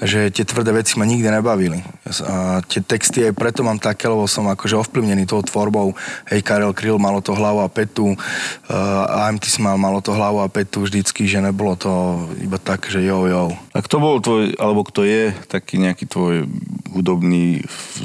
[0.00, 1.84] že tie tvrdé veci ma nikdy nebavili.
[2.24, 5.92] A tie texty aj preto mám také, lebo som akože ovplyvnený tou tvorbou.
[6.32, 10.48] Hej, Karel Kryl malo to hlavu a petu, uh, AMT Smile malo to hlavu a
[10.48, 13.52] petu vždycky, že nebolo to iba tak, že jo, jo.
[13.76, 16.48] A kto bol tvoj, alebo kto je taký nejaký tvoj
[16.94, 17.60] hudobný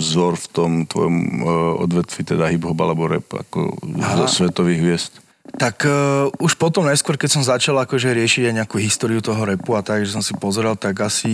[0.10, 3.78] vzor v tom tvojom uh, odvetvi, teda hip-hop alebo rap, ako
[4.20, 5.14] zo svetových hviezd?
[5.58, 9.74] Tak uh, už potom neskôr, keď som začal akože riešiť aj nejakú históriu toho repu
[9.74, 11.34] a tak, že som si pozeral, tak asi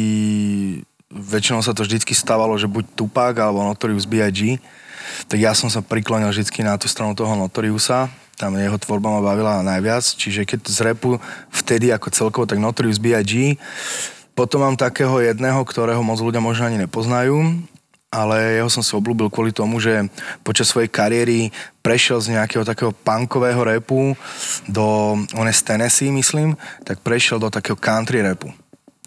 [1.11, 4.59] väčšinou sa to vždycky stávalo, že buď Tupac alebo Notorious B.I.G.
[5.31, 9.21] Tak ja som sa priklonil vždycky na tú stranu toho Notoriusa, tam jeho tvorba ma
[9.23, 11.15] bavila najviac, čiže keď z repu
[11.55, 13.55] vtedy ako celkovo, tak Notorious B.I.G.
[14.35, 17.63] Potom mám takého jedného, ktorého moc ľudia možno ani nepoznajú,
[18.15, 20.07] ale jeho som si obľúbil kvôli tomu, že
[20.39, 21.51] počas svojej kariéry
[21.83, 24.15] prešiel z nejakého takého punkového repu
[24.71, 26.55] do, on je z Tennessee, myslím,
[26.87, 28.47] tak prešiel do takého country repu.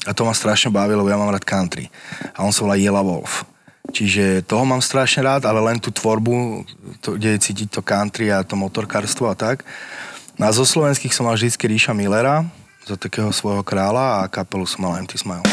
[0.05, 1.89] A to ma strašne bavilo, lebo ja mám rád country.
[2.37, 3.49] A on sa volá Yellow Wolf.
[3.89, 6.65] Čiže toho mám strašne rád, ale len tú tvorbu,
[7.01, 9.65] to, kde je cítiť to country a to motorkárstvo a tak.
[10.37, 12.45] No a zo slovenských som mal vždy Ríša Millera,
[12.89, 15.45] za takého svojho kráľa a kapelu som mal Empty Smile.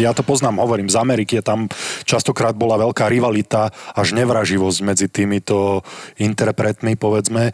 [0.00, 1.68] Ja to poznám, hovorím, z Ameriky tam
[2.08, 5.84] častokrát bola veľká rivalita až nevraživosť medzi týmito
[6.16, 7.50] interpretmi, povedzme.
[7.50, 7.52] E,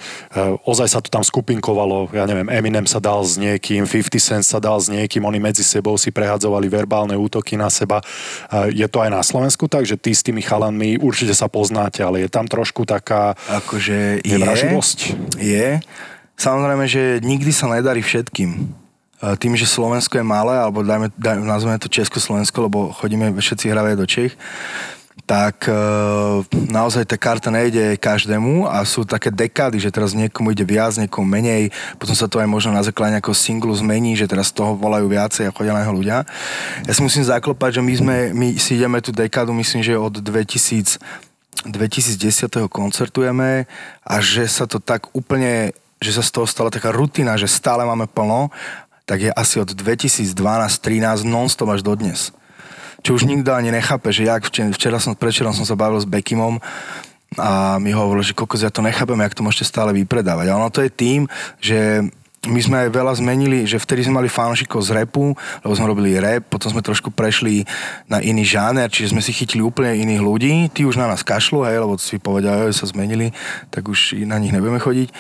[0.63, 4.59] ozaj sa to tam skupinkovalo, ja neviem, Eminem sa dal s niekým, 50 Cent sa
[4.63, 7.99] dal s niekým, oni medzi sebou si prehadzovali verbálne útoky na seba.
[8.51, 12.03] E, Je to aj na Slovensku tak, že ty s tými chalanmi určite sa poznáte,
[12.07, 14.99] ale je tam trošku taká Akože je, nevraživosť.
[15.43, 15.83] je.
[16.37, 18.86] Samozrejme, že nikdy sa nedarí všetkým.
[19.23, 23.73] E, Tým, že Slovensko je malé, alebo dajme, dajme, nazveme to Československo, lebo chodíme všetci
[23.73, 24.33] hravať do Čech,
[25.25, 25.75] tak e,
[26.71, 31.25] naozaj tá karta nejde každému a sú také dekády, že teraz niekomu ide viac, niekomu
[31.27, 35.09] menej, potom sa to aj možno na základe nejakého singlu zmení, že teraz toho volajú
[35.09, 36.29] viacej a chodia na neho ľudia.
[36.85, 40.21] Ja si musím zaklopať, že my, sme, my si ideme tú dekádu, myslím, že od
[40.21, 41.27] 2000
[41.65, 42.71] 2010.
[42.71, 43.67] koncertujeme
[44.07, 47.83] a že sa to tak úplne, že sa z toho stala taká rutina, že stále
[47.83, 48.55] máme plno,
[49.07, 52.35] tak je asi od 2012-13 non-stop až do dnes.
[53.07, 56.11] Čo už nikto ani nechápe, že jak včera, včera som, predčerom som sa bavil s
[56.11, 56.59] Bekimom
[57.39, 60.51] a mi hovoril, že kokos, ja to nechápem, jak to môžete stále vypredávať.
[60.51, 61.31] A ono to je tým,
[61.63, 62.03] že
[62.47, 66.19] my sme aj veľa zmenili, že vtedy sme mali fanúšikov z repu, lebo sme robili
[66.19, 67.67] rap, potom sme trošku prešli
[68.07, 71.67] na iný žáner, čiže sme si chytili úplne iných ľudí, tí už na nás kašľú,
[71.67, 73.35] hej, lebo si povedali, že sa zmenili,
[73.71, 75.11] tak už na nich nebudeme chodiť.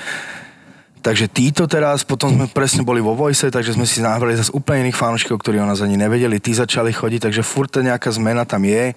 [1.07, 4.91] Takže títo teraz, potom sme presne boli vo Voice, takže sme si nahrali zase úplne
[4.91, 8.67] iných fanúšikov, ktorí o nás ani nevedeli, tí začali chodiť, takže furt nejaká zmena tam
[8.67, 8.91] je,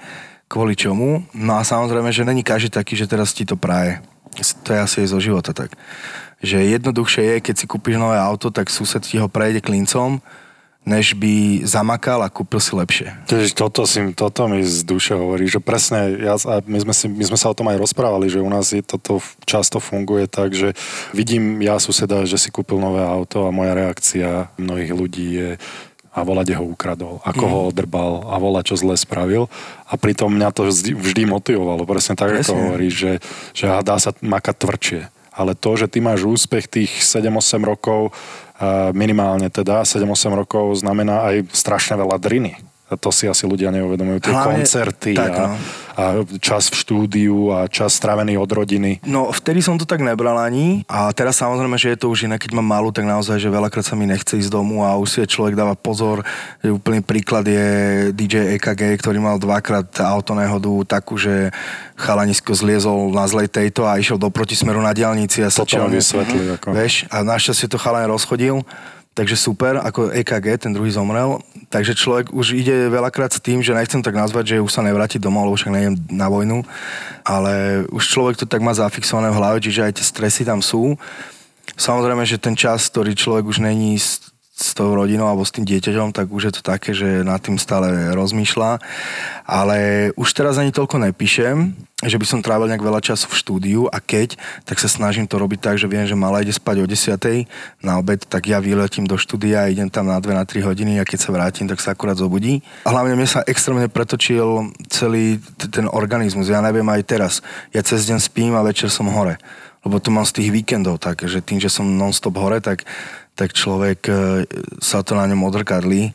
[0.50, 1.22] kvôli čomu.
[1.38, 4.02] No a samozrejme, že není každý taký, že teraz ti to praje.
[4.65, 5.78] To je asi aj zo života tak.
[6.41, 10.17] Že jednoduchšie je, keď si kúpiš nové auto, tak sused ti ho prejde klincom,
[10.89, 13.13] než by zamakal a kúpil si lepšie.
[13.30, 17.06] Tež toto, si, toto mi z duše hovorí, že presne, ja, a my, sme si,
[17.06, 20.58] my sme sa o tom aj rozprávali, že u nás je toto často funguje tak,
[20.58, 20.73] že
[21.13, 25.49] vidím ja suseda, že si kúpil nové auto a moja reakcia mnohých ľudí je
[26.10, 27.52] a volať ho ukradol, ako mm.
[27.54, 29.45] ho odrbal a volať, čo zle spravil.
[29.86, 32.49] A pritom mňa to vždy, vždy motivovalo, presne tak, presne.
[32.49, 33.13] ako hovoríš, že,
[33.54, 35.02] že dá sa makať tvrdšie.
[35.30, 38.12] Ale to, že ty máš úspech tých 7-8 rokov,
[38.91, 44.17] minimálne teda 7-8 rokov, znamená aj strašne veľa driny to si asi ľudia neuvedomujú.
[44.25, 45.56] Tie Hlavne, koncerty tak, a, no.
[45.93, 46.04] a
[46.41, 49.06] čas v štúdiu a čas strávený od rodiny.
[49.06, 52.41] No, vtedy som to tak nebral ani a teraz samozrejme, že je to už iné,
[52.41, 55.17] keď mám malú, tak naozaj, že veľakrát sa mi nechce ísť domu a už si
[55.30, 56.25] človek dáva pozor.
[56.65, 57.67] Že úplný príklad je
[58.15, 61.54] DJ EKG, ktorý mal dvakrát autonehodu takú, že
[61.99, 66.58] chalanisko zliezol na zlej tejto a išiel do protismeru na diálnici a sa Toto vysvetli.
[66.58, 66.71] Ako...
[66.71, 68.63] Vieš, a našťastie to chalan rozchodil
[69.19, 71.43] takže super, ako EKG, ten druhý zomrel.
[71.67, 75.19] Takže človek už ide veľakrát s tým, že nechcem tak nazvať, že už sa nevráti
[75.19, 76.63] domov, lebo však nejdem na vojnu,
[77.27, 80.95] ale už človek to tak má zafixované v hlave, čiže aj tie stresy tam sú.
[81.75, 83.99] Samozrejme, že ten čas, ktorý človek už není
[84.60, 87.56] s tou rodinou alebo s tým dieťaťom, tak už je to také, že nad tým
[87.56, 88.84] stále rozmýšľa.
[89.48, 91.72] Ale už teraz ani toľko nepíšem,
[92.04, 94.36] že by som trávil nejak veľa času v štúdiu a keď,
[94.67, 97.48] tak sa snažím to robiť tak, že viem, že malá ide spať o 10.
[97.80, 101.08] na obed, tak ja vyletím do štúdia, idem tam na 2 na 3 hodiny a
[101.08, 102.60] keď sa vrátim, tak sa akurát zobudí.
[102.84, 105.39] A hlavne mne sa extrémne pretočil celý
[105.72, 106.52] ten organizmus.
[106.52, 107.34] Ja neviem aj teraz.
[107.72, 109.39] Ja cez deň spím a večer som hore
[109.80, 112.84] lebo to mám z tých víkendov tak, že tým, že som non-stop hore, tak
[113.39, 114.13] tak človek e,
[114.84, 116.12] sa to na ňom odrkadlí.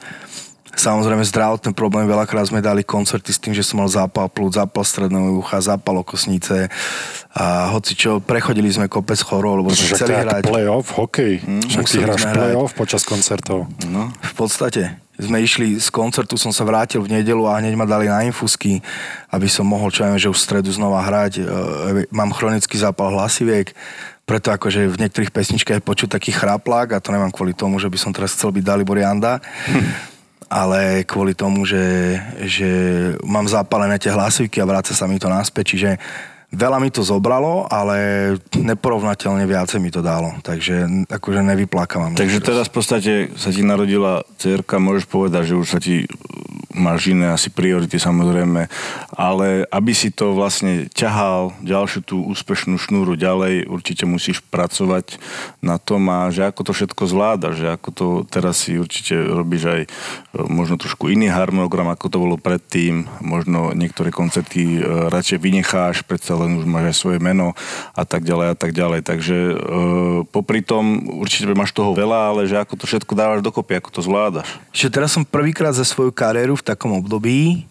[0.75, 4.83] Samozrejme zdravotné problémy, veľakrát sme dali koncerty s tým, že som mal zápal plúc, zápal
[4.83, 6.67] stredného ucha, zápal okosnice
[7.31, 10.43] a hoci čo, prechodili sme kopec chorov, lebo sme chceli hrať.
[10.51, 11.47] play-off, hokej.
[11.47, 13.71] Hmm, Však ty hráš play-off počas koncertov.
[13.87, 14.11] No.
[14.11, 14.99] V podstate.
[15.15, 18.83] Sme išli z koncertu, som sa vrátil v nedelu a hneď ma dali na infusky,
[19.31, 21.39] aby som mohol, čo viem, že už v stredu znova hrať.
[21.39, 21.43] E,
[22.11, 23.71] mám chronický zápal hlasiviek,
[24.25, 27.99] preto akože v niektorých pesničkách počuť taký chraplák a to nemám kvôli tomu, že by
[28.01, 29.41] som teraz chcel byť Dalibor Janda,
[30.49, 32.17] ale kvôli tomu, že,
[32.49, 32.71] že
[33.21, 35.91] mám zapálené tie hlasivky a vráca sa mi to naspäť, čiže
[36.55, 37.97] veľa mi to zobralo, ale
[38.55, 42.15] neporovnateľne viacej mi to dalo, takže akože nevyplakávam.
[42.15, 42.71] Takže teraz.
[42.71, 46.07] v podstate sa ti narodila cerka, môžeš povedať, že už sa ti
[46.75, 48.67] máš iné asi priority samozrejme,
[49.15, 55.23] ale aby si to vlastne ťahal ďalšiu tú úspešnú šnúru ďalej, určite musíš pracovať
[55.63, 59.63] na tom a že ako to všetko zvláda, že ako to teraz si určite robíš
[59.71, 59.89] aj e,
[60.51, 66.35] možno trošku iný harmonogram, ako to bolo predtým, možno niektoré koncerty e, radšej vynecháš, predsa
[66.35, 67.55] len už máš aj svoje meno
[67.95, 69.55] a tak ďalej a tak ďalej, takže e,
[70.27, 74.01] popri tom určite máš toho veľa, ale že ako to všetko dávaš dokopy, ako to
[74.03, 74.49] zvládaš.
[74.75, 77.69] Čiže teraz som prvýkrát za svoju kariéru v takom období,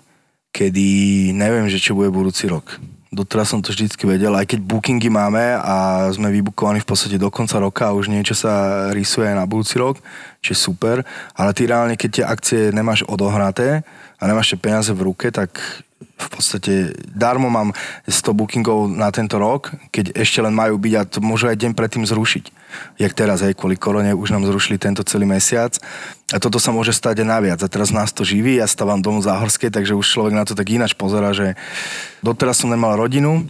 [0.54, 0.88] kedy
[1.34, 2.78] neviem, že čo bude budúci rok.
[3.14, 7.30] Doteraz som to vždycky vedel, aj keď bookingy máme a sme vybukovaní v podstate do
[7.30, 10.02] konca roka a už niečo sa rysuje na budúci rok,
[10.42, 11.06] čo je super,
[11.38, 13.86] ale ty reálne, keď tie akcie nemáš odohraté
[14.18, 15.62] a nemáš tie peniaze v ruke, tak
[16.06, 21.02] v podstate darmo mám 100 bookingov na tento rok, keď ešte len majú byť a
[21.08, 22.64] to môžu aj deň predtým zrušiť.
[22.98, 25.78] Jak teraz, aj kvôli korone, už nám zrušili tento celý mesiac.
[26.34, 27.60] A toto sa môže stať aj naviac.
[27.62, 30.74] A teraz nás to živí, ja stávam domu Záhorskej, takže už človek na to tak
[30.74, 31.54] ináč pozera, že
[32.26, 33.46] doteraz som nemal rodinu,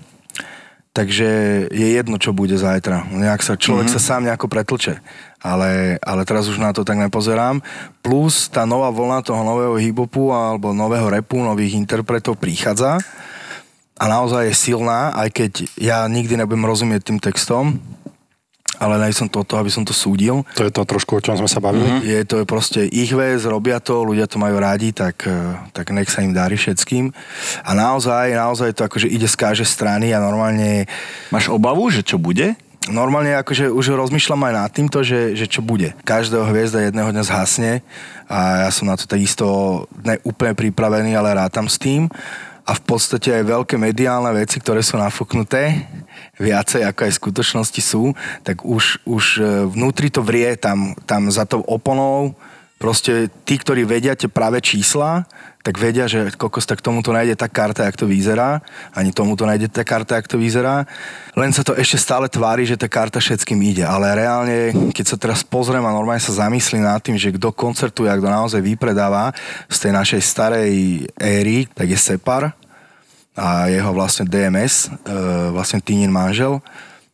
[0.93, 1.29] takže
[1.73, 3.09] je jedno, čo bude zajtra.
[3.09, 4.01] Nejak sa, človek mm-hmm.
[4.01, 5.01] sa sám nejako pretlče
[5.43, 7.59] ale, ale teraz už na to tak nepozerám.
[7.99, 13.03] Plus tá nová vlna toho nového hip-hopu alebo nového repu, nových interpretov prichádza
[13.99, 17.77] a naozaj je silná, aj keď ja nikdy nebudem rozumieť tým textom,
[18.83, 20.43] ale nej som toto, aby som to súdil.
[20.59, 21.87] To je to trošku, o čom sme sa bavili?
[21.87, 22.03] Mm-hmm.
[22.03, 25.95] Je to je proste ich vec, robia to, ľudia to majú rádi, tak, eh, tak
[25.95, 27.15] nech sa im darí všetkým.
[27.63, 30.83] A naozaj, naozaj to akože ide z každej strany a normálne...
[31.31, 32.59] Máš obavu, že čo bude?
[32.91, 35.95] normálne akože už rozmýšľam aj nad týmto, že, že čo bude.
[36.03, 37.79] Každého hviezda jedného dňa zhasne
[38.27, 39.45] a ja som na to takisto
[40.03, 42.11] ne úplne pripravený, ale rátam s tým.
[42.63, 45.83] A v podstate aj veľké mediálne veci, ktoré sú nafúknuté,
[46.39, 48.15] viacej ako aj v skutočnosti sú,
[48.47, 52.31] tak už, už e, vnútri to vrie tam, tam za tou oponou,
[52.83, 55.23] proste tí, ktorí vedia tie práve čísla,
[55.63, 58.59] tak vedia, že kokos, tak tomuto nájde tá karta, jak to vyzerá,
[58.91, 60.83] ani tomuto nájde tá karta, jak to vyzerá.
[61.39, 65.15] Len sa to ešte stále tvári, že tá karta všetkým ide, ale reálne, keď sa
[65.15, 69.31] teraz pozriem a normálne sa zamyslím nad tým, že kto koncertuje a kto naozaj vypredáva
[69.71, 70.71] z tej našej starej
[71.15, 72.51] éry, tak je Separ
[73.31, 75.15] a jeho vlastne DMS, e,
[75.55, 76.59] vlastne Tínin manžel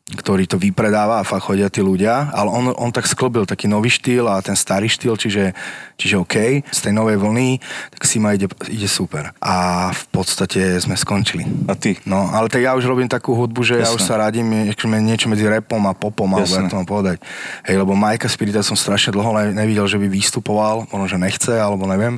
[0.10, 3.94] ktorý to vypredáva a fakt chodia tí ľudia, ale on, on tak sklbil taký nový
[3.94, 5.54] štýl a ten starý štýl, čiže,
[6.02, 7.62] čiže OK, z tej novej vlny,
[7.94, 9.30] tak si ma ide, ide super.
[9.38, 11.46] A v podstate sme skončili.
[11.70, 12.02] A ty?
[12.10, 13.86] No, ale tak ja už robím takú hudbu, že Jasne.
[13.86, 17.22] ja už sa radím niečo medzi repom a popom, alebo jak to mám povedať.
[17.70, 21.86] Hej, lebo Majka Spirita som strašne dlho nevidel, že by vystupoval, možno, že nechce, alebo
[21.86, 22.18] neviem.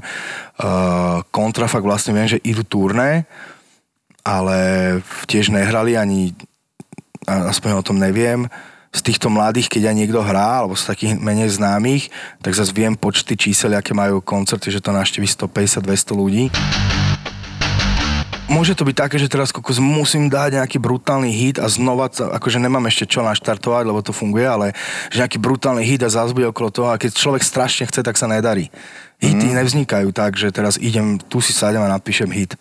[0.56, 3.28] Uh, kontrafakt vlastne viem, že idú turné,
[4.22, 6.38] ale tiež nehrali ani
[7.28, 8.50] aspoň o tom neviem,
[8.92, 12.12] z týchto mladých, keď aj niekto hrá, alebo z takých menej známych,
[12.44, 16.46] tak zase viem počty čísel, aké majú koncerty, že to našteví 150-200 ľudí.
[18.52, 22.60] Môže to byť také, že teraz kokos musím dať nejaký brutálny hit a znova, akože
[22.60, 24.76] nemám ešte čo naštartovať, lebo to funguje, ale
[25.08, 28.20] že nejaký brutálny hit a zase bude okolo toho a keď človek strašne chce, tak
[28.20, 28.68] sa nedarí.
[29.24, 29.56] Hity mm.
[29.56, 32.60] nevznikajú tak, že teraz idem, tu si sadem a napíšem hit.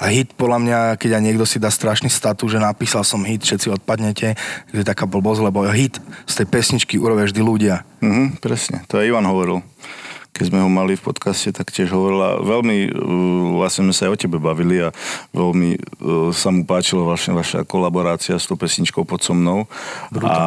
[0.00, 3.44] A hit podľa mňa, keď aj niekto si dá strašný statu, že napísal som hit,
[3.44, 4.32] všetci odpadnete,
[4.72, 7.84] je taká blbosť, lebo hit z tej pesničky urobia vždy ľudia.
[8.00, 9.60] Mhm, presne, to aj Ivan hovoril
[10.30, 14.12] keď sme ho mali v podcaste, tak tiež hovorila, veľmi, uh, vlastne sme sa aj
[14.14, 14.88] o tebe bavili a
[15.34, 19.66] veľmi uh, sa mu páčila vlastne vaša kolaborácia s tou pesničkou pod so mnou.
[20.08, 20.30] Brutálne.
[20.30, 20.46] A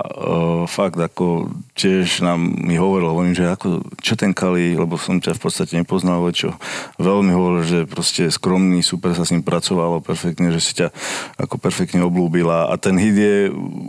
[0.00, 5.18] uh, fakt, ako tiež nám mi hovoril, hovorím, že ako, čo ten Kali, lebo som
[5.18, 6.54] ťa v podstate nepoznal, ale čo
[7.02, 10.94] veľmi hovoril, že proste skromný, super sa s ním pracovalo perfektne, že si ťa
[11.42, 13.36] ako perfektne oblúbila a ten hit je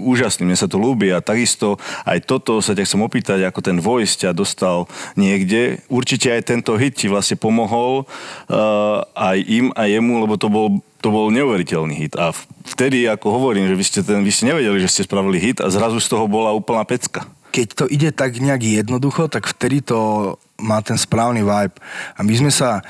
[0.02, 3.78] úžasný, mne sa to ľúbi a takisto aj toto sa ťa chcem opýtať, ako ten
[3.78, 5.84] voice ťa dostal nie niekde.
[5.91, 8.08] Určite aj tento hit ti vlastne pomohol
[8.48, 12.15] uh, aj im, aj jemu, lebo to bol, to bol neuveriteľný hit.
[12.15, 12.32] A
[12.71, 15.67] vtedy, ako hovorím, že vy ste, ten, vy ste nevedeli, že ste spravili hit a
[15.67, 17.28] zrazu z toho bola úplná pecka.
[17.52, 21.76] Keď to ide tak nejak jednoducho, tak vtedy to má ten správny vibe.
[22.15, 22.84] A my sme sa,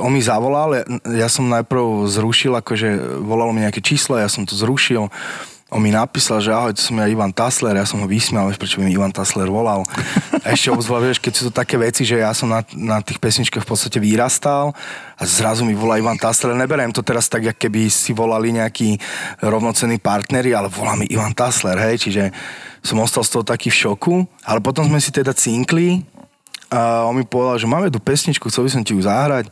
[0.00, 4.56] on mi zavolal, ja som najprv zrušil, akože volalo mi nejaké číslo, ja som to
[4.56, 5.12] zrušil
[5.72, 8.60] on mi napísal, že ahoj, to som ja Ivan Tasler, ja som ho vysmial, vieš,
[8.60, 9.88] prečo by mi Ivan Tasler volal.
[10.44, 13.16] A ešte obzvlášť, vieš, keď sú to také veci, že ja som na, na tých
[13.16, 14.76] pesničkách v podstate vyrastal
[15.16, 16.52] a zrazu mi volá Ivan Tasler.
[16.52, 19.00] Neberiem to teraz tak, jak keby si volali nejakí
[19.40, 22.28] rovnocenní partneri, ale volá mi Ivan Tasler, hej, čiže
[22.84, 26.04] som ostal z toho taký v šoku, ale potom sme si teda cinkli
[26.68, 29.48] a on mi povedal, že máme tu pesničku, chcel by som ti ju zahrať,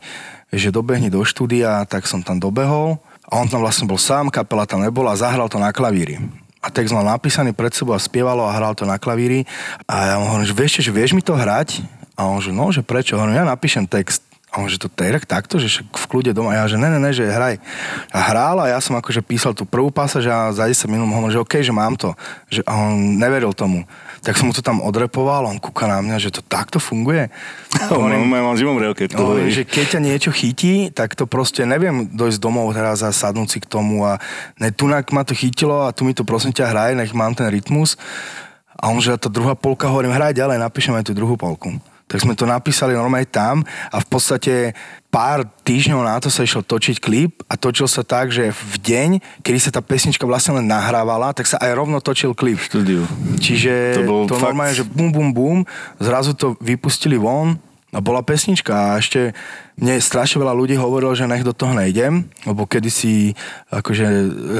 [0.53, 3.01] že dobehni do štúdia, tak som tam dobehol
[3.31, 6.19] a on tam vlastne bol sám, kapela tam nebola a zahral to na klavíri.
[6.61, 9.47] A text mal napísaný pred sebou a spievalo a hral to na klavíri.
[9.89, 11.81] A ja mu hovorím, že vieš, že vieš mi to hrať?
[12.13, 13.17] A on že no, že prečo?
[13.17, 14.21] Hovorím, ja napíšem text.
[14.51, 16.53] A on, že to tak takto, že v kľude doma.
[16.59, 17.55] Ja, že ne, ne, ne, že hraj.
[18.11, 21.39] A hral a ja som akože písal tú prvú pasáž a za 10 minút hovoril,
[21.39, 22.11] že OK, že mám to.
[22.51, 23.87] Že, a on neveril tomu
[24.21, 27.33] tak som mu to tam odrepoval, on kúka na mňa, že to takto funguje.
[27.89, 29.49] Hovorím, mám zimom keď to hovorí.
[29.49, 33.59] že keď ťa niečo chytí, tak to proste neviem dojsť domov teraz a sadnúť si
[33.59, 34.21] k tomu a
[34.61, 37.49] ne, tunak ma to chytilo a tu mi to prosím ťa hraje, nech mám ten
[37.49, 37.97] rytmus.
[38.77, 41.77] A on, že tá druhá polka, hovorím, hraj ďalej, napíšeme tú druhú polku.
[42.11, 44.75] Tak sme to napísali normálne tam a v podstate
[45.07, 49.09] pár týždňov na to sa išiel točiť klip a točil sa tak, že v deň,
[49.43, 52.59] kedy sa tá pesnička vlastne len nahrávala, tak sa aj rovno točil klip.
[52.59, 53.07] Štúdiu.
[53.39, 54.51] Čiže to, bol to fakt...
[54.51, 55.59] normálne, že bum, bum, bum,
[56.03, 57.55] zrazu to vypustili von,
[57.91, 59.35] a bola pesnička a ešte
[59.75, 63.35] mne strašne veľa ľudí hovorilo, že nech do toho nejdem, lebo kedysi
[63.67, 64.05] akože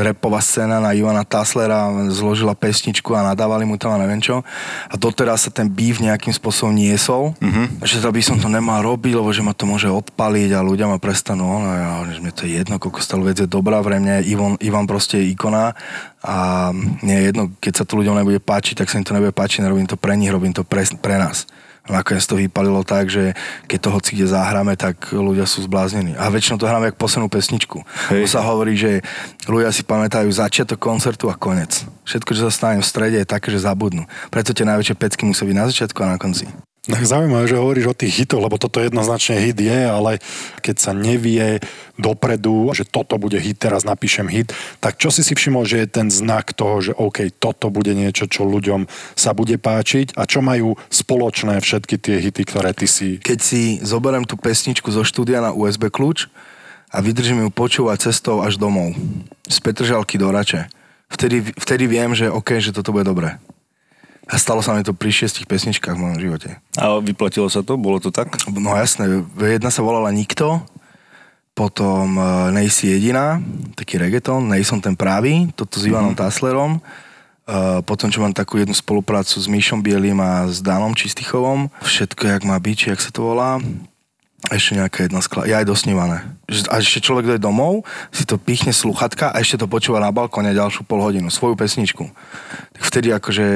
[0.03, 4.43] repová scéna na Ivana Taslera zložila pesničku a nadávali mu tam a neviem čo.
[4.89, 7.85] A doteraz sa ten býv nejakým spôsobom niesol, mm-hmm.
[7.85, 10.89] že to by som to nemal robiť, lebo že ma to môže odpaliť a ľudia
[10.89, 11.47] ma prestanú.
[11.63, 14.59] No ja že mi to je jedno, koľko stále vec je dobrá, pre mňa Ivan,
[14.59, 15.77] Ivan proste je ikona
[16.19, 16.35] a
[17.05, 19.63] nie je jedno, keď sa to ľuďom nebude páčiť, tak sa im to nebude páčiť,
[19.63, 21.47] nerobím to pre nich, robím to pre, pre nás
[21.89, 23.33] nakoniec to vypalilo tak, že
[23.65, 26.13] keď to hoci kde zahráme, tak ľudia sú zbláznení.
[26.13, 27.81] A väčšinou to hráme ako poslednú pesničku.
[28.13, 28.29] Hej.
[28.29, 29.01] sa hovorí, že
[29.49, 31.85] ľudia si pamätajú začiatok koncertu a konec.
[32.05, 34.05] Všetko, čo sa stane v strede, je také, že zabudnú.
[34.29, 36.70] Preto tie najväčšie pecky musia byť na začiatku a na konci.
[36.81, 40.17] Tak zaujímavé, že hovoríš o tých hitoch, lebo toto jednoznačne hit je, ale
[40.65, 41.61] keď sa nevie
[41.93, 44.49] dopredu, že toto bude hit, teraz napíšem hit,
[44.81, 48.25] tak čo si si všimol, že je ten znak toho, že OK, toto bude niečo,
[48.25, 53.21] čo ľuďom sa bude páčiť a čo majú spoločné všetky tie hity, ktoré ty si...
[53.21, 56.33] Keď si zoberiem tú pesničku zo štúdia na USB kľúč
[56.89, 58.97] a vydržím ju počúvať cestou až domov,
[59.45, 60.65] z Petržalky do Rače,
[61.13, 63.37] vtedy, vtedy viem, že OK, že toto bude dobré.
[64.31, 66.49] A stalo sa mi to pri šiestich pesničkách v mojom živote.
[66.79, 67.75] A vyplatilo sa to?
[67.75, 68.31] Bolo to tak?
[68.47, 69.27] No jasné.
[69.35, 70.63] Jedna sa volala Nikto,
[71.51, 73.43] potom uh, Nejsi jediná,
[73.75, 76.23] taký reggaeton, Nejsom ten pravý, toto s Ivanom mm-hmm.
[76.31, 76.79] Taslerom.
[77.43, 81.67] Uh, potom, čo mám takú jednu spoluprácu s Míšom Bielým a s Danom Čistichovom.
[81.83, 83.59] Všetko, jak má byť, jak sa to volá.
[84.47, 85.45] Ešte nejaká jedna skla...
[85.45, 86.23] Ja aj dosnívané.
[86.71, 90.55] A ešte človek dojde domov, si to pichne sluchatka a ešte to počúva na balkóne
[90.55, 92.09] ďalšiu pol hodinu, svoju pesničku.
[92.73, 93.47] Tak vtedy akože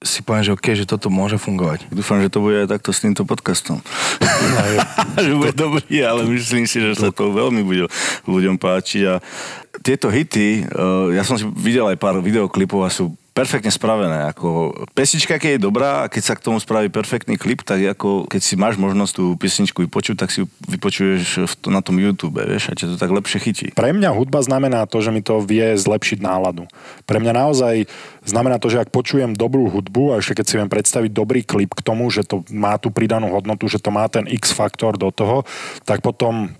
[0.00, 1.84] si poviem, že OK, že toto môže fungovať.
[1.92, 3.84] Dúfam, že to bude aj takto s týmto podcastom.
[5.20, 7.84] že bude dobrý, ale myslím si, že sa to veľmi bude
[8.24, 9.02] ľuďom páčiť.
[9.12, 9.14] A
[9.84, 14.28] tieto hity, eh, ja som si videl aj pár videoklipov a sú perfektne spravené.
[14.28, 18.28] Ako pesnička, keď je dobrá a keď sa k tomu spraví perfektný klip, tak ako
[18.28, 22.36] keď si máš možnosť tú pesničku vypočuť, tak si ju vypočuješ v na tom YouTube,
[22.36, 23.66] vieš, a ťa to tak lepšie chytí.
[23.72, 26.68] Pre mňa hudba znamená to, že mi to vie zlepšiť náladu.
[27.08, 27.88] Pre mňa naozaj
[28.28, 31.72] znamená to, že ak počujem dobrú hudbu a ešte keď si viem predstaviť dobrý klip
[31.72, 35.08] k tomu, že to má tú pridanú hodnotu, že to má ten X faktor do
[35.08, 35.48] toho,
[35.88, 36.52] tak potom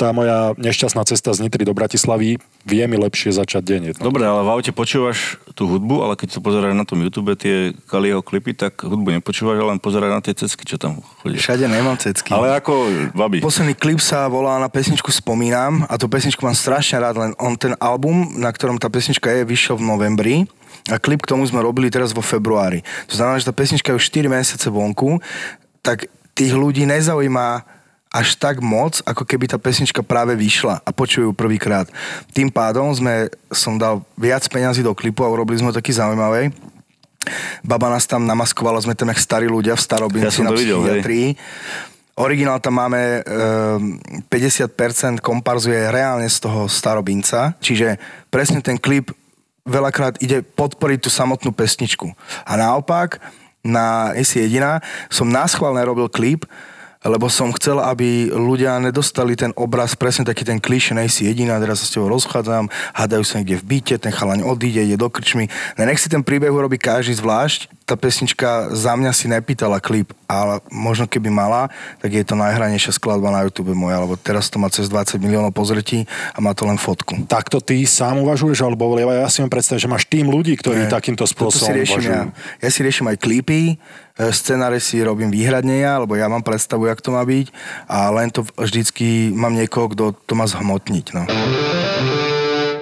[0.00, 3.80] tá moja nešťastná cesta z Nitry do Bratislavy vie mi lepšie začať deň.
[3.92, 4.08] jednoducho.
[4.08, 7.76] Dobre, ale v aute počúvaš tú hudbu, ale keď sa pozeráš na tom YouTube tie
[7.84, 11.44] Kaliho klipy, tak hudbu nepočúvaš, ale len pozeráš na tie cecky, čo tam chodíš.
[11.44, 12.32] Všade nemám cecky.
[12.32, 13.44] Ale ako, babi.
[13.44, 17.60] Posledný klip sa volá na pesničku Spomínam a tú pesničku mám strašne rád, len on
[17.60, 20.36] ten album, na ktorom tá pesnička je, vyšiel v novembri
[20.88, 22.80] a klip k tomu sme robili teraz vo februári.
[23.12, 25.20] To znamená, že tá pesnička je už 4 mesiace vonku,
[25.84, 27.79] tak tých ľudí nezaujíma
[28.10, 31.86] až tak moc, ako keby tá pesnička práve vyšla a počujú prvýkrát.
[32.34, 36.50] Tým pádom sme, som dal viac peňazí do klipu a urobili sme taký zaujímavý.
[37.62, 41.38] Baba nás tam namaskovala, sme tam jak starí ľudia v starobinci Ja na psychiatrii.
[42.18, 47.96] Originál tam máme ehm, 50% komparzuje reálne z toho starobinca, čiže
[48.28, 49.14] presne ten klip
[49.62, 52.10] veľakrát ide podporiť tú samotnú pesničku.
[52.42, 53.22] A naopak,
[53.60, 54.80] na Esi jediná
[55.12, 56.48] som náschválne robil klip,
[57.00, 61.80] lebo som chcel, aby ľudia nedostali ten obraz, presne taký ten kliše, nejsi jediná, teraz
[61.80, 65.48] sa s tebou rozchádzam, hádajú sa niekde v byte, ten chalaň odíde, ide do krčmy.
[65.80, 67.72] No nech si ten príbeh urobí každý zvlášť.
[67.90, 71.66] Tá pesnička za mňa si nepýtala klip, ale možno keby mala,
[71.98, 75.50] tak je to najhranejšia skladba na YouTube moja, lebo teraz to má cez 20 miliónov
[75.50, 77.26] pozretí a má to len fotku.
[77.26, 80.86] Takto ty sám uvažuješ, alebo lebo ja si viem predstaviť, že máš tým ľudí, ktorí
[80.86, 82.14] Nie, takýmto toto si spôsobom riešim uvažujú.
[82.14, 82.22] ja.
[82.62, 83.74] Ja si riešim aj klipy, e,
[84.30, 87.50] scenáre si robím výhradne ja, lebo ja mám predstavu, jak to má byť
[87.90, 91.06] a len to vždycky mám niekoho, kto to má zhmotniť.
[91.10, 91.26] No.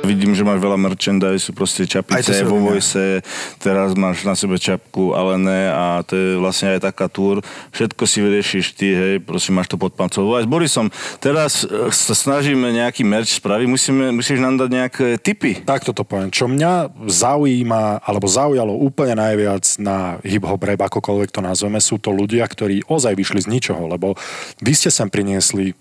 [0.08, 2.56] Vidím, že máš veľa merchandise, proste čapice vo.
[2.56, 3.20] Vojse,
[3.60, 7.44] teraz máš na sebe čapku Alené a to je vlastne aj taká túr.
[7.76, 10.24] Všetko si vyriešiš ty, hej, prosím, máš to pod pancov.
[10.32, 10.88] Aj s Borisom,
[11.20, 15.60] teraz eh, sa snažíme nejaký merch spraviť, musíme, musíš nám dať nejaké tipy.
[15.60, 16.32] Takto to poviem.
[16.32, 22.08] Čo mňa zaujíma, alebo zaujalo úplne najviac na hip-hop rap, akokoľvek to nazveme, sú to
[22.08, 24.16] ľudia, ktorí ozaj vyšli z ničoho, lebo
[24.64, 25.76] vy ste sem priniesli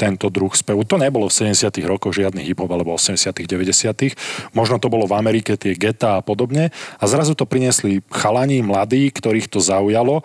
[0.00, 0.88] tento druh spevu.
[0.88, 5.60] To nebolo v 70 rokoch žiadny hip-hop, alebo 80 90 Možno to bolo v Amerike
[5.60, 6.72] tie geta a podobne.
[6.96, 10.24] A zrazu to priniesli chalani, mladí, ktorých to zaujalo.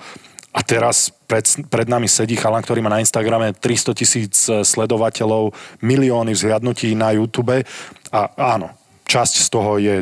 [0.50, 5.54] A teraz pred, pred nami sedí chalan, ktorý má na Instagrame 300 tisíc sledovateľov,
[5.86, 7.62] milióny vzhľadnutí na YouTube.
[8.10, 8.74] A áno,
[9.06, 9.96] časť z toho je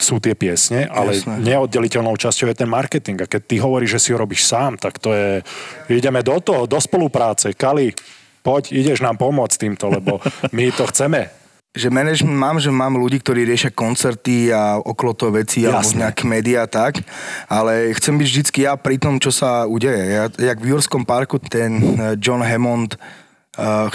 [0.00, 1.44] sú tie piesne, ale Jasné.
[1.44, 3.20] neoddeliteľnou časťou je ten marketing.
[3.20, 5.44] A keď ty hovoríš, že si ho robíš sám, tak to je...
[5.92, 7.52] Ideme do toho, do spolupráce.
[7.52, 7.92] Kali,
[8.40, 10.18] poď, ideš nám pomôcť týmto, lebo
[10.56, 11.30] my to chceme.
[11.70, 16.26] Že management mám, že mám ľudí, ktorí riešia koncerty a okolo toho veci alebo nejaké
[16.26, 16.98] médiá tak,
[17.46, 20.02] ale chcem byť vždycky ja pri tom, čo sa udeje.
[20.02, 22.98] Ja, jak v Jurskom parku ten eh, John Hammond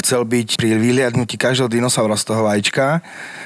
[0.03, 2.99] chcel byť pri vyhliadnutí každého dinosaura z toho vajíčka,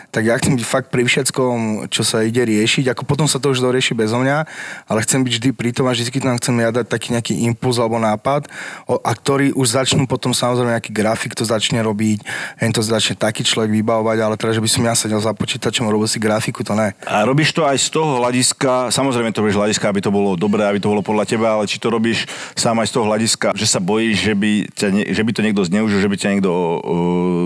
[0.10, 2.90] tak ja chcem byť fakt pri všetkom, čo sa ide riešiť.
[2.98, 4.42] Ako potom sa to už dorieši bezo mňa,
[4.90, 7.78] ale chcem byť vždy pri tom a vždy tam chcem ja dať taký nejaký impuls
[7.78, 8.50] alebo nápad,
[8.90, 12.26] a ktorý už začnú potom samozrejme nejaký grafik to začne robiť,
[12.58, 15.86] hen to začne taký človek vybavovať, ale teda, že by som ja sedel za počítačom
[15.86, 16.98] a robil si grafiku, to ne.
[17.06, 20.66] A robíš to aj z toho hľadiska, samozrejme to robíš hľadiska, aby to bolo dobré,
[20.66, 22.26] aby to bolo podľa teba, ale či to robíš
[22.58, 25.62] sám aj z toho hľadiska, že sa bojíš, že by, ťa, že by to niekto
[25.62, 26.80] zneužil, že by ťa niekto uh,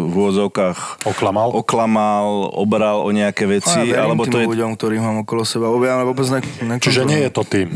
[0.08, 1.49] v úvodzovkách Oklamal?
[1.54, 5.18] oklamal, obral o nejaké veci, A ja verím alebo tým to je, ľuďom, ktorých mám
[5.26, 6.39] okolo seba, ja vôbec ne,
[6.78, 7.68] Čiže nie je to tým.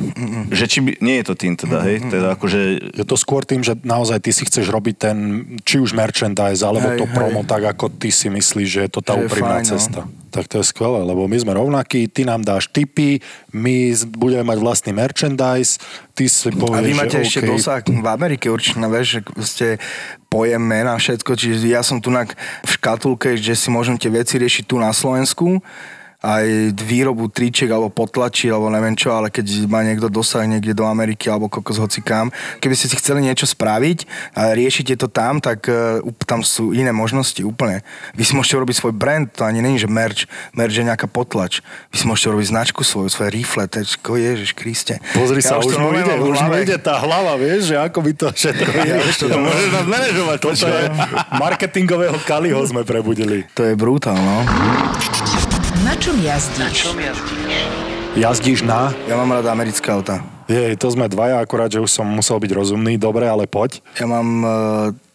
[0.53, 2.61] že či by, nie je to tým teda, hej, teda akože
[2.93, 5.17] Je to skôr tým, že naozaj ty si chceš robiť ten,
[5.65, 7.49] či už merchandise, alebo Hej, to promo hej.
[7.49, 9.71] tak, ako ty si myslíš, že je to tá Že je úprimná fajn, no.
[9.73, 10.01] cesta.
[10.27, 13.23] Tak to je skvelé, lebo my sme rovnakí, ty nám dáš tipy,
[13.55, 15.79] my budeme mať vlastný merchandise,
[16.13, 19.07] ty si A povieš, vy máte že ešte OK, dosah v Amerike určite, no, vieš,
[19.07, 19.67] že ste
[20.27, 22.11] pojem mena, všetko, čiže ja som tu
[22.63, 25.63] v škatulke, že si môžem tie veci riešiť tu na Slovensku,
[26.27, 30.83] aj výrobu tričiek alebo potlačí, alebo neviem čo, ale keď má niekto dosah niekde do
[30.83, 32.27] Ameriky alebo kokos hoci kam,
[32.59, 34.03] keby ste si chceli niečo spraviť
[34.35, 37.79] a riešite to tam, tak uh, tam sú iné možnosti úplne.
[38.19, 41.63] Vy si môžete urobiť svoj brand, to ani není, že merch, merch je nejaká potlač.
[41.95, 44.99] Vy si môžete urobiť značku svoju, svoje rifle, tečko, ježiš Kriste.
[45.15, 47.99] Pozri sa, Ja už, to mu ide, už mu ide tá hlava, vieš, že ako
[48.03, 50.37] by to všetko Ja už to To môžeš nás manažovať.
[50.43, 50.83] Toto je
[51.39, 53.47] marketingového Kaliho sme prebudili.
[53.55, 54.43] To je brutál, no.
[55.87, 56.83] Na čom jazdíš?
[58.19, 58.91] Jazdíš na?
[59.07, 60.19] Ja mám rád americké auta.
[60.51, 62.99] Jej, to sme dvaja, akurát, že už som musel byť rozumný.
[62.99, 63.79] Dobre, ale poď.
[63.95, 64.51] Ja mám uh,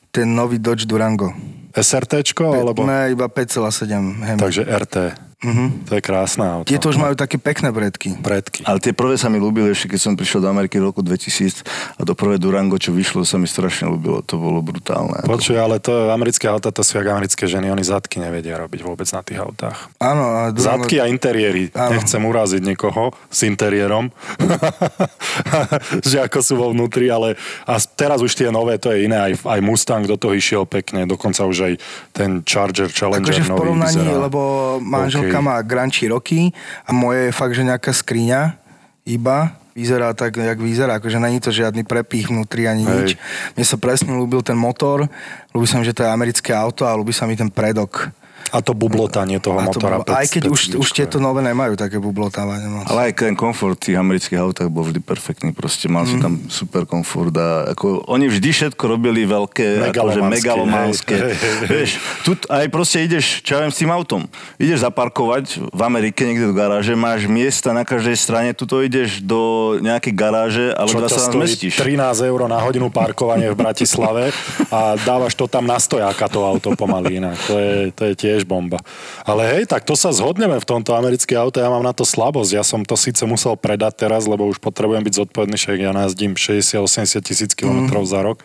[0.08, 1.36] ten nový Dodge Durango.
[1.76, 2.88] SRTčko, alebo...
[2.88, 4.40] Ne, iba 5,7 Hemi.
[4.40, 4.96] Takže RT.
[5.42, 5.90] Mhm.
[5.90, 6.70] To je krásne auto.
[6.70, 8.14] Tieto už majú také pekné bredky.
[8.14, 8.62] Predky.
[8.62, 11.66] Ale tie prvé sa mi ľúbili ešte, keď som prišiel do Ameriky v roku 2000
[11.98, 14.22] a to prvé Durango, čo vyšlo, sa mi strašne ľúbilo.
[14.22, 15.18] To bolo brutálne.
[15.26, 19.08] Počuj, ale to americké auta, to sú jak americké ženy, oni zadky nevedia robiť vôbec
[19.10, 19.90] na tých autách.
[19.98, 20.86] Áno, a Durango...
[20.86, 21.74] Zadky a interiéry.
[21.74, 21.98] Áno.
[21.98, 24.14] Nechcem uraziť niekoho s interiérom,
[26.10, 27.34] že ako sú vo vnútri, ale
[27.66, 29.18] a teraz už tie nové, to je iné.
[29.18, 31.74] Aj, aj Mustang do toho išiel pekne, dokonca už aj
[32.14, 34.22] ten Charger Challenger Akože v nový porovnaní, vyzerá.
[34.22, 34.40] lebo
[34.78, 35.44] manželka OK.
[35.44, 36.52] má Grand Cherokee
[36.84, 38.60] a moje je fakt, že nejaká skriňa
[39.08, 42.92] iba vyzerá tak, jak vyzerá, akože není to žiadny prepich vnútri ani Hej.
[42.92, 43.10] nič.
[43.56, 45.08] Mne sa presne ľúbil ten motor,
[45.56, 48.12] ľúbi sa mi, že to je americké auto a ľúbi sa mi ten predok.
[48.50, 50.02] A to bublotanie toho A to motora.
[50.02, 52.84] bolo- aj keď už, už tieto nové nemajú také bublotávanie moc.
[52.84, 55.50] Ale aj ten komfort v tých amerických autách bol vždy perfektný.
[55.50, 56.08] Proste mal Mhm.
[56.08, 61.14] si tam super komfort a ako, oni vždy všetko robili veľké, akože Megalomanské, megalománske.
[61.14, 61.68] hej, hej, hej.
[61.68, 61.90] Vieš,
[62.20, 64.26] tu aj proste ideš, čo ja viem, s tým autom.
[64.56, 69.40] Ideš zaparkovať v Amerike niekde do garáže, máš miesta na každej strane, tuto ideš do
[69.78, 71.76] nejakej garáže, ale Čo dva sa zmestíš.
[71.76, 74.30] 13 eur na hodinu parkovanie v Bratislave
[74.68, 77.36] a dávaš to tam na stojáka to auto pomaly inak.
[77.42, 78.80] To je, to je tiež bomba.
[79.28, 81.60] Ale hej, tak to sa zhodneme v tomto americké auto.
[81.60, 82.50] Ja mám na to slabosť.
[82.56, 86.32] Ja som to síce musel predať teraz, lebo už potrebujem byť zodpovedný, však ja nazdím
[86.32, 88.40] 60-80 tisíc kilometrov za rok.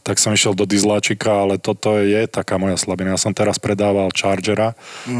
[0.00, 3.12] Tak som išiel do dizláčika, ale toto je taká moja slabina.
[3.12, 4.72] Ja som teraz predával Chargera,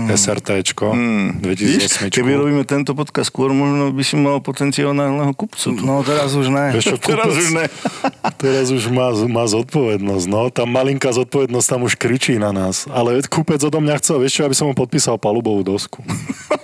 [0.09, 1.43] SRTčko, Mm.
[1.43, 2.15] Vidíš, 2008.
[2.15, 5.75] keby robíme tento podcast skôr, možno by si mal potenciálneho kupcu.
[5.75, 5.83] tu.
[5.83, 6.73] No teraz už ne.
[6.73, 7.67] Vieš čo, Teraz už ne.
[8.43, 10.47] Teraz už má, má zodpovednosť, no.
[10.49, 12.87] Tá malinká zodpovednosť tam už kričí na nás.
[12.87, 15.99] Ale kúpec odo mňa chcel, vieš čo, aby som mu podpísal palubovú dosku.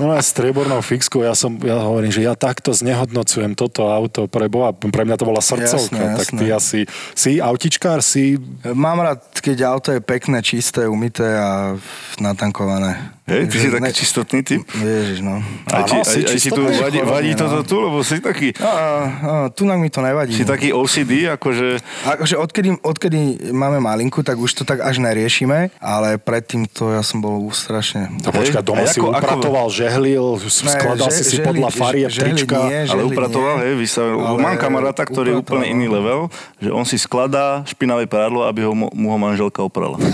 [0.00, 4.48] No a striebornou fixkou, ja som, ja hovorím, že ja takto znehodnocujem toto auto pre
[4.48, 6.38] Boha, pre mňa to bola srdcovka, Jasné, tak jasné.
[6.40, 6.80] ty asi,
[7.12, 11.76] si autičkár, si, Mám rád, keď auto je pekné, čisté, umité a
[12.16, 13.19] natankované.
[13.30, 14.62] Hej, ty si Že taký ne- čistotný typ?
[14.74, 15.38] Ježiš, no.
[15.64, 17.38] Aj ti, aj, si aj ti tu vadí, vadí no.
[17.38, 18.86] toto tu, lebo si taký, No, a, a,
[19.48, 20.32] tunak mi to nevadí.
[20.32, 21.78] si taký OCD, akože...
[22.04, 23.18] Akože odkedy, odkedy
[23.48, 28.10] máme malinku, tak už to tak až neriešime, ale predtým to ja som bol strašne...
[28.18, 31.68] to počkaj, doma A si ako- ako- upratoval, žehlil, skladal že- si si žehli- podľa
[32.10, 32.56] žehli trička.
[32.66, 33.62] nie, Ale upratoval, nie.
[33.62, 34.16] hej, vystavil.
[34.18, 35.94] Ale Mám kamaráta, ktorý je úplne iný no.
[35.94, 36.20] level,
[36.58, 39.94] že on si skladá špinavé prádlo, aby ho, mu ho manželka oprala.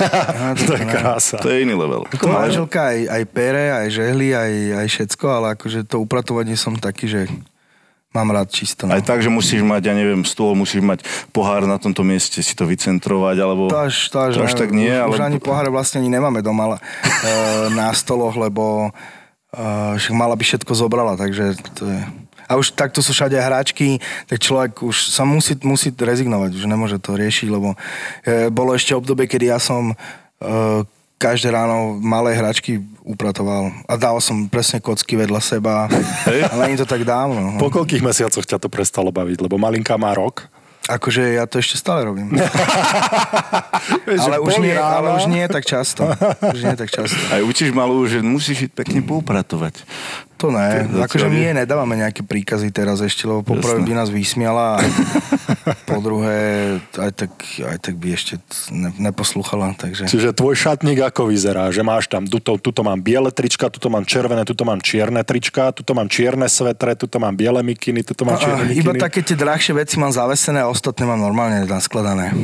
[0.59, 0.91] To je ne.
[0.91, 1.39] krása.
[1.39, 2.05] To je iný level.
[2.09, 4.53] Ako manželka aj, aj pere, aj žehli, aj,
[4.85, 7.21] aj všetko, ale akože to upratovanie som taký, že
[8.17, 8.89] mám rád čisto.
[8.89, 8.97] No.
[8.97, 11.05] Aj tak, že musíš mať, ja neviem, stôl, musíš mať
[11.37, 13.69] pohár na tomto mieste, si to vycentrovať, alebo...
[13.69, 15.13] To až, to až, to až tak nie, už, ale...
[15.13, 16.81] Už ani poháre vlastne ani nemáme doma e,
[17.77, 18.89] na stoloch, lebo
[19.53, 22.01] e, však mala by všetko zobrala, takže to je...
[22.47, 23.99] A už takto sú všade hráčky,
[24.31, 27.75] tak človek už sa musí, musí rezignovať, už nemôže to riešiť, lebo
[28.23, 30.87] e, bolo ešte obdobie, kedy ja som e,
[31.17, 35.89] každé ráno malé hračky upratoval a dával som presne kocky vedľa seba,
[36.53, 37.57] ale nie je to tak dávno.
[37.57, 37.61] no.
[37.61, 39.41] Po koľkých mesiacoch ťa to prestalo baviť?
[39.41, 40.49] Lebo malinká má rok.
[40.87, 42.31] Akože ja to ešte stále robím.
[44.07, 46.07] Vieš, ale, už nie, ale už nie tak často.
[46.55, 47.19] Už nie tak často.
[47.35, 49.83] Aj učíš malú, že musíš ísť pekne poupratovať.
[50.37, 50.85] To ne.
[51.01, 54.85] Akože my jej nedávame nejaké príkazy teraz ešte, lebo poprvé by nás vysmiala a
[55.89, 56.37] po druhé
[57.01, 57.33] aj tak,
[57.65, 58.37] aj tak by ešte
[58.69, 59.73] ne, neposlúchala.
[59.81, 60.05] Takže...
[60.05, 61.73] Čiže tvoj šatník ako vyzerá?
[61.73, 65.73] Že máš tam, tuto, tuto mám biele trička, tuto mám červené, tuto mám čierne trička,
[65.73, 68.85] tuto mám čierne svetre, tuto mám biele mikiny, tuto mám čierne mikiny.
[68.85, 72.37] iba také tie drahšie veci mám zavesené a ostatné mám normálne naskladané.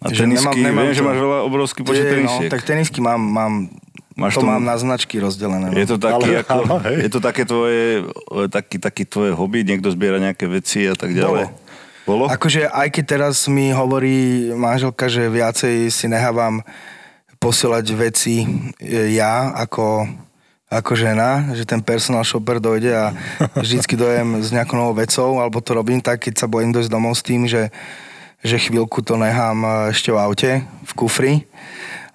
[0.00, 2.48] A Že tenisky, nemám- nemám viem, že máš veľa obrovský počet no, tenisiek.
[2.48, 3.52] tak tenisky mám, mám
[4.18, 5.70] Máš to tomu- mám na značky rozdelené.
[5.70, 5.78] No.
[5.78, 7.82] Je to taký, Ale- ako, áno, je to také tvoje,
[8.50, 11.50] taký, taký tvoje hobby, niekto zbiera nejaké veci a tak ďalej.
[12.08, 12.26] Bolo?
[12.26, 16.64] Akože aj keď teraz mi hovorí manželka, že viacej si nehávam
[17.38, 18.42] posielať veci
[18.82, 20.04] e, ja ako,
[20.68, 23.06] ako žena, že ten personal shopper dojde a
[23.64, 27.14] vždycky dojem s nejakou novou vecou, alebo to robím tak, keď sa bojím dojsť domov
[27.14, 27.70] s tým, že,
[28.42, 31.34] že chvíľku to nechám e, ešte v aute, v kufri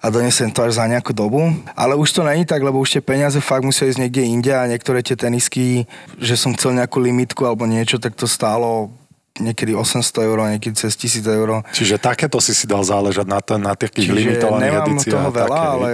[0.02, 1.40] a donesem to až za nejakú dobu.
[1.72, 4.68] Ale už to není tak, lebo už tie peniaze fakt musia ísť niekde inde a
[4.68, 5.88] niektoré tie tenisky,
[6.20, 8.92] že som chcel nejakú limitku alebo niečo, tak to stálo
[9.40, 11.48] niekedy 800 eur, niekedy cez 1000 eur.
[11.72, 15.12] Čiže takéto si si dal záležať na, ten, na takých Čiže limitovaných nemám edíciách.
[15.12, 15.90] toho veľa, také, ale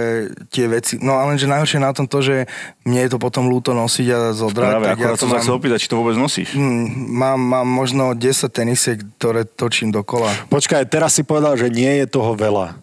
[0.47, 0.93] tie veci...
[1.03, 2.47] No ale že najhoršie na tom to, že
[2.87, 4.71] mne je to potom ľúto nosiť a zodrať.
[4.79, 6.49] Práve, tak akorát ja to som sa mám, chcel opýtať, či to vôbec nosíš.
[6.55, 6.87] Mm,
[7.19, 10.31] mám, mám možno 10 tenisiek, ktoré točím dokola.
[10.47, 12.82] Počkaj, teraz si povedal, že nie je toho veľa.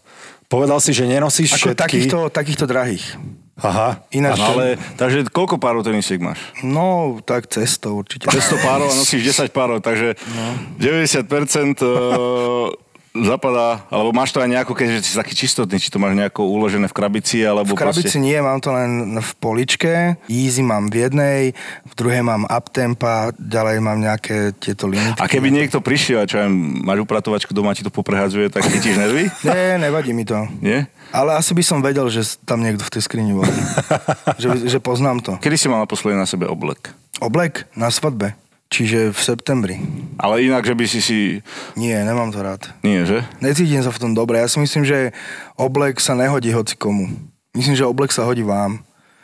[0.51, 1.79] Povedal si, že nenosíš Ako všetky.
[1.79, 3.07] takýchto, takýchto drahých.
[3.61, 4.03] Aha.
[4.11, 6.41] Ináč, No, ale, takže koľko párov tenisiek máš?
[6.61, 8.27] No, tak cestou určite.
[8.27, 10.47] 600 párov a nosíš 10 párov, takže No.
[10.81, 12.67] 90% eh,
[13.11, 16.87] zapadá, alebo máš to aj nejako, keďže si taký čistotný, či to máš nejako uložené
[16.87, 18.23] v krabici, alebo V krabici proste...
[18.23, 20.15] nie, mám to len v poličke.
[20.31, 21.41] Easy mám v jednej,
[21.91, 25.19] v druhej mám uptempa, ďalej mám nejaké tieto limity.
[25.19, 26.49] A keby niekto prišiel čo aj
[26.87, 29.27] máš upratovačku doma, ti to poprehadzuje, tak chytíš nervy?
[29.47, 30.47] Nie, nevadí mi to.
[30.63, 30.87] Nie?
[31.11, 33.43] Ale asi by som vedel, že tam niekto v tej skrini bol.
[34.43, 35.33] že, že poznám to.
[35.43, 36.95] Kedy si mal naposledy na sebe oblek?
[37.19, 38.39] Oblek na svadbe.
[38.71, 39.77] Čiže v septembri.
[40.17, 41.19] Ale inak, že by si si...
[41.75, 42.71] Nie, nemám to rád.
[42.81, 43.27] Nie, že?
[43.39, 44.39] Necítim sa v tom dobre.
[44.39, 45.11] Ja si myslím, že
[45.55, 47.11] oblek sa nehodí hoci komu.
[47.51, 48.79] Myslím, že oblek sa hodí vám.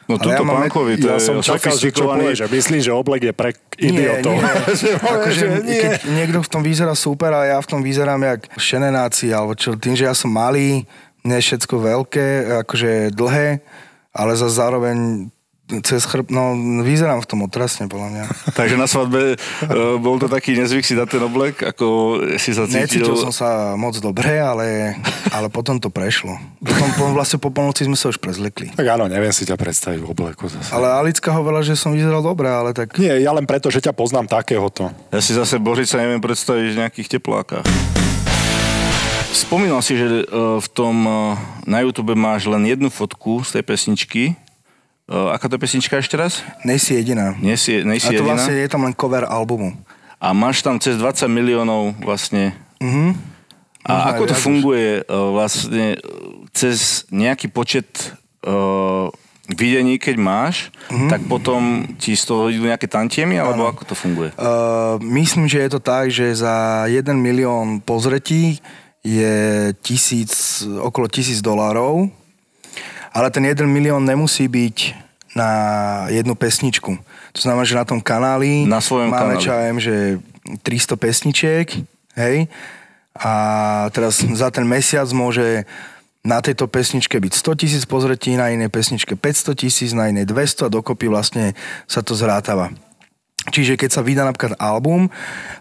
[0.07, 2.19] No Ale tuto ja mám- pánkovi, to Ja je som čakal, že čo sofistikovaný.
[2.21, 4.35] povie, že myslím, že oblek je pre Nie, idiotov.
[4.35, 4.43] nie.
[4.99, 5.79] Povie, akože, že nie.
[5.79, 9.75] keď niekto v tom vyzerá super a ja v tom vyzerám jak šenenáci, alebo čo,
[9.75, 10.87] tým, že ja som malý,
[11.23, 12.27] nie je všetko veľké,
[12.63, 13.63] akože dlhé,
[14.11, 15.27] ale za zároveň
[15.67, 16.55] cez chrb, no
[16.87, 18.25] vyzerám v tom otrasne, podľa mňa.
[18.59, 21.87] Takže na svadbe uh, bol to taký nezvyk si dať ten oblek, ako
[22.39, 23.03] si sa cítil...
[23.03, 24.95] Necítil som sa moc dobre, ale,
[25.35, 26.39] ale potom to prešlo.
[26.63, 28.71] Potom po, vlastne po polnoci sme sa už prezlekli.
[28.79, 30.71] Tak áno, neviem si ťa predstaviť v obleku zase.
[30.71, 32.95] Ale Alicka hovorila, že som vyzeral dobre, ale tak...
[33.03, 34.95] Nie, ja len preto, že ťa poznám takéhoto.
[35.11, 37.67] Ja si zase Božica neviem predstaviť v nejakých teplákach.
[39.35, 41.37] Spomínal si, že uh, v tom uh,
[41.67, 44.23] na YouTube máš len jednu fotku z tej pesničky.
[45.07, 46.43] Uh, aká to je pesnička ešte raz?
[46.61, 47.31] Nej si jediná.
[47.39, 48.35] Nie si, nej A to jediná.
[48.35, 49.79] vlastne je tam len cover albumu.
[50.17, 52.59] A máš tam cez 20 miliónov vlastne.
[52.79, 53.15] Mhm.
[53.81, 54.43] A Možno aj ako to viac už.
[54.43, 56.01] funguje uh, vlastne uh,
[56.51, 56.77] cez
[57.09, 57.87] nejaký počet
[58.43, 59.07] uh,
[59.47, 61.07] videní, keď máš, Mhm.
[61.07, 61.63] tak potom
[61.95, 64.35] ti z toho idú nejaké tantiemy, alebo ako to funguje?
[64.35, 66.55] Uh, myslím, že je to tak, že za
[66.85, 68.59] 1 milión pozretí
[69.03, 69.35] je
[69.79, 70.35] tisíc,
[70.67, 72.11] okolo tisíc dolárov,
[73.17, 74.77] ale ten 1 milión nemusí byť
[75.33, 75.49] na
[76.13, 76.93] jednu pesničku.
[77.33, 79.45] To znamená, že na tom kanáli Na svojom máme, kanáli.
[79.45, 79.97] čo ja viem, že
[80.65, 81.67] 300 pesničiek,
[82.17, 82.37] hej,
[83.17, 83.33] a
[83.97, 85.65] teraz za ten mesiac môže
[86.21, 90.69] na tejto pesničke byť 100 tisíc pozretí, na inej pesničke 500 tisíc, na inej 200
[90.69, 91.57] a dokopy vlastne
[91.89, 92.69] sa to zrátava.
[93.47, 95.07] Čiže keď sa vydá napríklad album,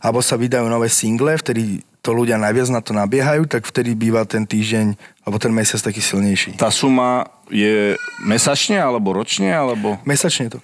[0.02, 4.26] alebo sa vydajú nové single, vtedy to ľudia najviac na to nabiehajú, tak vtedy býva
[4.26, 6.58] ten týždeň alebo ten mesiac taký silnejší.
[6.58, 10.02] Tá suma je mesačne alebo ročne, alebo...
[10.08, 10.60] Mesačne to.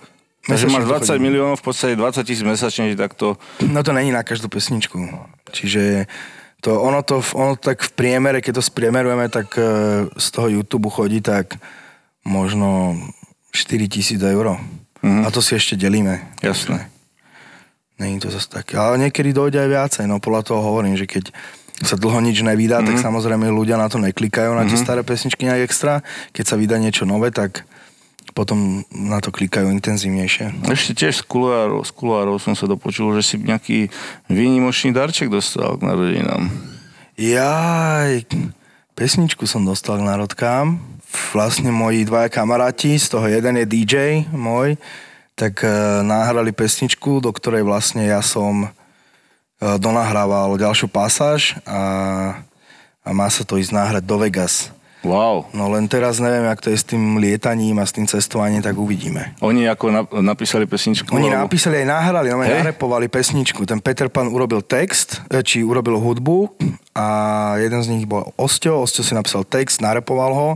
[0.48, 1.22] Takže mesačne máš to 20 chodí.
[1.22, 3.38] miliónov, v podstate 20 tisíc mesačne, tak to...
[3.62, 4.98] No to není na každú pesničku.
[5.54, 6.10] Čiže
[6.62, 9.64] to, ono, to, ono tak v priemere, keď to spriemerujeme, tak e,
[10.14, 11.58] z toho YouTube chodí tak
[12.26, 12.98] možno
[13.54, 14.58] 4 tisíc eur.
[15.02, 15.26] Mhm.
[15.26, 16.22] A to si ešte delíme.
[16.42, 16.90] Jasné.
[18.02, 18.82] Není to zase také.
[18.82, 20.06] Ale niekedy dojde aj viacej.
[20.10, 21.30] No podľa toho hovorím, že keď
[21.88, 22.98] sa dlho nič nevydá, mm-hmm.
[23.00, 24.84] tak samozrejme ľudia na to neklikajú, na tie mm-hmm.
[24.84, 26.06] staré pesničky nejak extra.
[26.34, 27.66] Keď sa vydá niečo nové, tak
[28.32, 30.72] potom na to klikajú intenzívnejšie.
[30.72, 33.92] Ešte tiež z kuloárov, z kuloárov som sa dopočul, že si nejaký
[34.32, 36.48] výnimočný darček dostal k narodinám.
[37.20, 38.24] Jaj,
[38.96, 40.80] pesničku som dostal k národkám.
[41.36, 43.96] Vlastne moji dvaja kamaráti, z toho jeden je DJ
[44.32, 44.80] môj,
[45.36, 45.68] tak e,
[46.08, 48.72] nahrali pesničku, do ktorej vlastne ja som
[49.78, 51.82] donahrával ďalšiu pasáž a,
[53.06, 54.74] a má sa to ísť náhrať do Vegas.
[55.02, 55.50] Wow.
[55.58, 58.78] No len teraz neviem, jak to je s tým lietaním a s tým cestovaním, tak
[58.78, 59.34] uvidíme.
[59.42, 61.10] Oni ako na, napísali pesničku?
[61.10, 62.62] Oni alebo- napísali aj nahrali, no Hej.
[62.62, 63.66] narepovali pesničku.
[63.66, 66.54] Ten Peter Pan urobil text, e, či urobil hudbu
[66.94, 67.08] a
[67.58, 68.86] jeden z nich bol Osťo.
[68.86, 70.50] Osťo si napísal text, narepoval ho.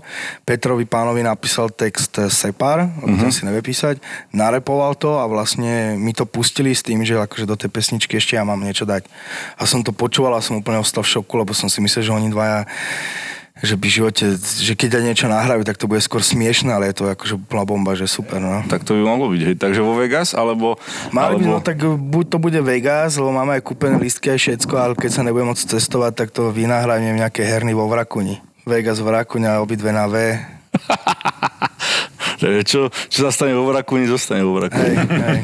[0.46, 3.98] Petrovi Pánovi napísal text e, Separ, lebo ten si nevie písať.
[4.30, 8.38] Narepoval to a vlastne mi to pustili s tým, že akože do tej pesničky ešte
[8.38, 9.10] ja mám niečo dať.
[9.58, 12.14] A som to počúval a som úplne ostal v šoku, lebo som si myslel, že
[12.14, 12.70] oni dvaja
[13.64, 17.00] že by v živote, že keď niečo nahrajú, tak to bude skôr smiešné, ale je
[17.00, 18.68] to akože úplná bomba, že super, no.
[18.68, 19.56] Tak to by mohlo byť, hej.
[19.56, 20.76] Takže vo Vegas, alebo...
[21.16, 21.56] Mali by, alebo...
[21.56, 25.12] no tak buď to bude Vegas, lebo máme aj kúpené listky a všetko, ale keď
[25.16, 28.44] sa nebudem môcť cestovať, tak to vynahrajeme nejaké herny vo Vrakuni.
[28.68, 30.36] Vegas, Vrakuňa, obidve na V.
[32.40, 34.92] Čo, čo sa stane vo Vrakuni, zostane vo Vrakuni.
[34.92, 35.40] Hej, hej.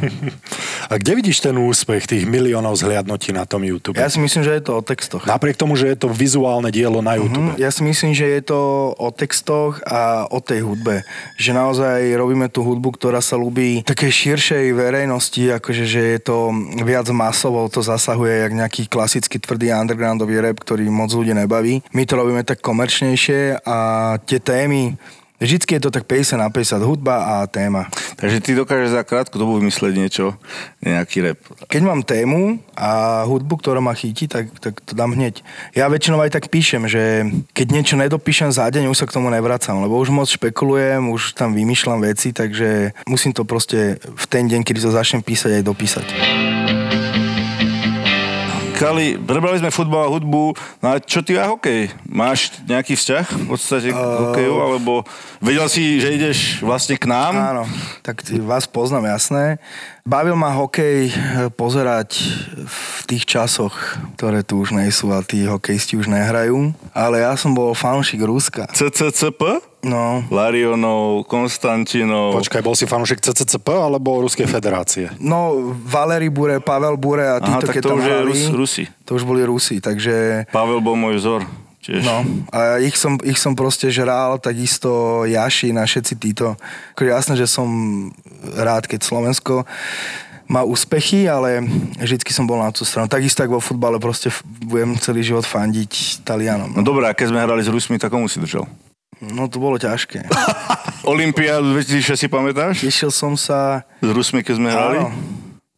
[0.91, 3.95] A kde vidíš ten úspech tých miliónov zhliadnutí na tom YouTube?
[3.95, 5.23] Ja si myslím, že je to o textoch.
[5.23, 7.55] Napriek tomu, že je to vizuálne dielo na YouTube.
[7.55, 8.59] Mhm, Ja si myslím, že je to
[8.91, 11.07] o textoch a o tej hudbe.
[11.39, 16.51] Že naozaj robíme tú hudbu, ktorá sa ľúbi takej širšej verejnosti, akože že je to
[16.83, 21.79] viac masovo, to zasahuje jak nejaký klasický tvrdý undergroundový rap, ktorý moc ľudí nebaví.
[21.95, 23.77] My to robíme tak komerčnejšie a
[24.27, 24.99] tie témy
[25.41, 27.89] Vždycky je to tak 50 na 50, hudba a téma.
[28.21, 30.37] Takže ty dokážeš za krátku dobu vymyslieť niečo,
[30.85, 31.39] nejaký rap.
[31.65, 35.41] Keď mám tému a hudbu, ktorá ma chytí, tak, tak to dám hneď.
[35.73, 37.25] Ja väčšinou aj tak píšem, že
[37.57, 41.33] keď niečo nedopíšem za deň, už sa k tomu nevracam, lebo už moc špekulujem, už
[41.33, 45.63] tam vymýšľam veci, takže musím to proste v ten deň, kedy to začnem písať, aj
[45.65, 46.07] dopísať.
[48.81, 51.93] Kali, prebrali sme futbal a hudbu, no a čo ty a hokej?
[52.09, 55.05] Máš nejaký vzťah v podstate k hokeju, alebo
[55.37, 57.37] vedel si, že ideš vlastne k nám?
[57.37, 57.63] Áno,
[58.01, 59.61] tak vás poznám, jasné.
[60.01, 61.13] Bavil ma hokej eh,
[61.53, 62.25] pozerať
[62.65, 66.73] v tých časoch, ktoré tu už nie sú a tí hokejisti už nehrajú.
[66.89, 68.65] Ale ja som bol fanúšik Ruska.
[68.73, 69.70] CCCP?
[69.81, 72.37] No, Larionov, Konstantinov.
[72.37, 75.09] Počkaj, bol si fanúšik CCCP alebo Ruskej federácie?
[75.17, 78.41] no Valery Bure, Pavel Bure a Aha, títo, tak keď to už je hrali, Rus,
[78.53, 78.83] Rusi.
[79.05, 81.41] to už boli Rusi, takže Pavel bol môj vzor.
[81.81, 82.05] Tiež.
[82.05, 82.21] No,
[82.53, 86.53] a ich som, ich som proste žral, takisto Jaši a všetci títo.
[86.93, 87.65] Akože jasné, že som
[88.53, 89.65] rád, keď Slovensko
[90.45, 91.65] má úspechy, ale
[91.97, 93.09] vždycky som bol na tú stranu.
[93.09, 94.29] Takisto ako vo futbale, proste
[94.61, 96.69] budem celý život fandiť Talianom.
[96.75, 98.69] No dobré, a keď sme hrali s Rusmi, tak komu si držal?
[99.21, 100.25] No to bolo ťažké.
[101.05, 102.81] Olympiádu 2006 si pamätáš?
[102.81, 103.85] Tešil som sa...
[104.01, 104.97] S Rusmi, keď sme hrali?
[105.05, 105.13] Áno.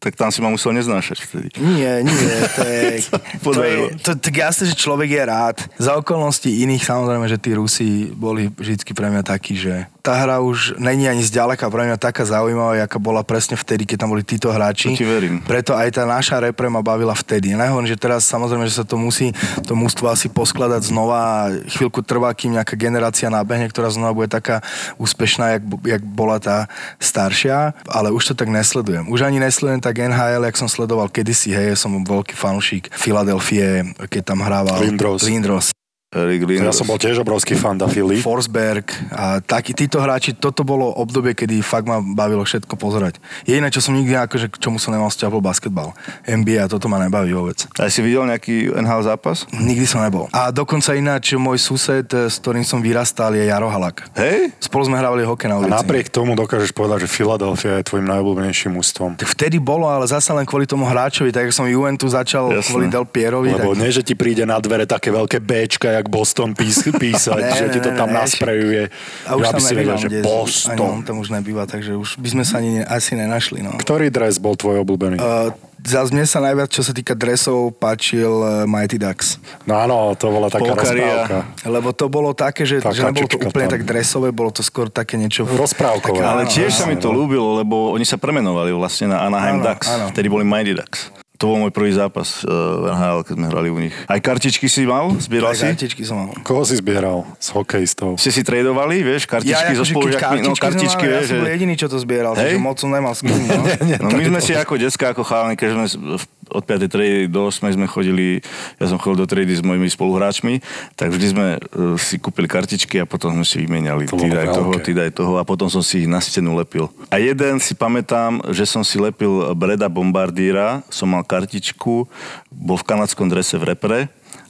[0.03, 1.47] Tak tam si ma musel neznášať vtedy.
[1.63, 3.87] Nie, nie, to je, to je Podarilo.
[4.03, 5.55] to, tak jasné, že človek je rád.
[5.79, 10.43] Za okolností iných samozrejme, že tí Rusi boli vždy pre mňa takí, že tá hra
[10.43, 14.27] už není ani zďaleka pre mňa taká zaujímavá, aká bola presne vtedy, keď tam boli
[14.27, 14.91] títo hráči.
[14.91, 15.39] To ti verím.
[15.39, 17.55] Preto aj tá naša repre ma bavila vtedy.
[17.55, 19.31] Nehovorím, že teraz samozrejme, že sa to musí,
[19.63, 21.55] to mústvo asi poskladať znova.
[21.71, 24.59] Chvíľku trvá, kým nejaká generácia nábehne, ktorá znova bude taká
[24.99, 26.67] úspešná, jak, jak bola tá
[26.99, 29.07] staršia, ale už to tak nesledujem.
[29.07, 34.21] Už ani nesledujem tak NHL, jak som sledoval kedysi, hej, som veľký fanúšik Filadelfie, keď
[34.21, 35.25] tam hrával Lindros.
[35.25, 35.72] Lindros.
[36.13, 36.77] Erik Ja Lindros.
[36.77, 38.21] som bol tiež obrovský fan da Philly.
[38.21, 43.17] Forsberg a takí títo hráči, toto bolo obdobie, kedy fakt ma bavilo všetko pozerať.
[43.43, 45.97] Jediné, čo som nikdy akože, k čomu som nemal vzťah, bol basketbal.
[46.23, 47.65] NBA, toto ma nebaví vôbec.
[47.81, 49.49] A si videl nejaký NHL zápas?
[49.49, 50.29] Nikdy som nebol.
[50.29, 54.05] A dokonca ináč môj sused, eh, s ktorým som vyrastal, je Jaro Halak.
[54.13, 54.53] Hej?
[54.61, 55.73] Spolu sme hrávali hokej na A ulici.
[55.73, 59.17] napriek tomu dokážeš povedať, že Philadelphia je tvojim najobľúbenejším ústvom.
[59.17, 62.69] Tak vtedy bolo, ale zase len kvôli tomu hráčovi, tak som Juventus začal Jasné.
[62.69, 63.49] kvôli Del Pierovi.
[63.49, 63.81] Lebo tak...
[63.81, 67.65] nie, že ti príde na dvere také veľké Bčka, jak Boston pís, písať, Ne, že
[67.69, 68.91] ti to tam ne, nasprejuje.
[69.23, 70.97] A už tam si vedel, nebývam, že kde, ani on Boston.
[71.01, 73.59] tam už nebýva, takže už by sme sa ani ne- asi nenašli.
[73.59, 73.71] No.
[73.73, 75.15] Ktorý dres bol tvoj obľúbený?
[75.15, 75.49] Uh,
[75.79, 79.39] zás mne sa najviac, čo sa týka dresov, páčil uh, Mighty Ducks.
[79.63, 81.23] No áno, to bola taká Polkaria.
[81.23, 81.39] rozprávka.
[81.65, 83.73] Lebo to bolo také, že, Taká že nebolo to úplne tam.
[83.73, 85.43] tak dresové, bolo to skôr také niečo...
[85.45, 86.03] Rozprávkové.
[86.13, 87.17] Také, Ale Áno, tiež sa mi to áno.
[87.17, 89.87] ľúbilo, lebo oni sa premenovali vlastne na Anaheim Áno, Ducks.
[89.87, 90.05] áno.
[90.09, 91.22] Vtedy boli Mighty Ducks.
[91.43, 93.91] To bol môj prvý zápas uh, v NHL, keď sme hrali u nich.
[94.07, 95.11] Aj kartičky si mal?
[95.19, 95.67] Zbieral Tak si?
[95.67, 96.31] kartičky som mal.
[96.39, 98.15] Koho si zbieral z hokejistov?
[98.15, 100.39] Ste si tradovali, vieš, kartičky so akože keď spolužiakmi?
[100.39, 102.55] No, kartičky, vieš, ja som bol jediný, čo to zbieral, Hej?
[102.55, 103.35] takže moc som nemal s kým.
[103.35, 103.59] No.
[104.03, 105.85] No my sme si ako decka, ako chalani, keď sme
[106.15, 106.91] v- od 5.
[106.91, 107.75] triedy do 8.
[107.75, 108.43] sme chodili,
[108.81, 110.59] ja som chodil do triedy s mojimi spoluhráčmi,
[110.97, 114.09] tak vždy sme uh, si kúpili kartičky a potom sme si vymenali.
[114.11, 116.91] To Ty daj toho, ty daj toho a potom som si ich na stenu lepil.
[117.13, 122.09] A jeden si pamätám, že som si lepil Breda Bombardíra, som mal kartičku,
[122.51, 123.99] bol v kanadskom drese v repre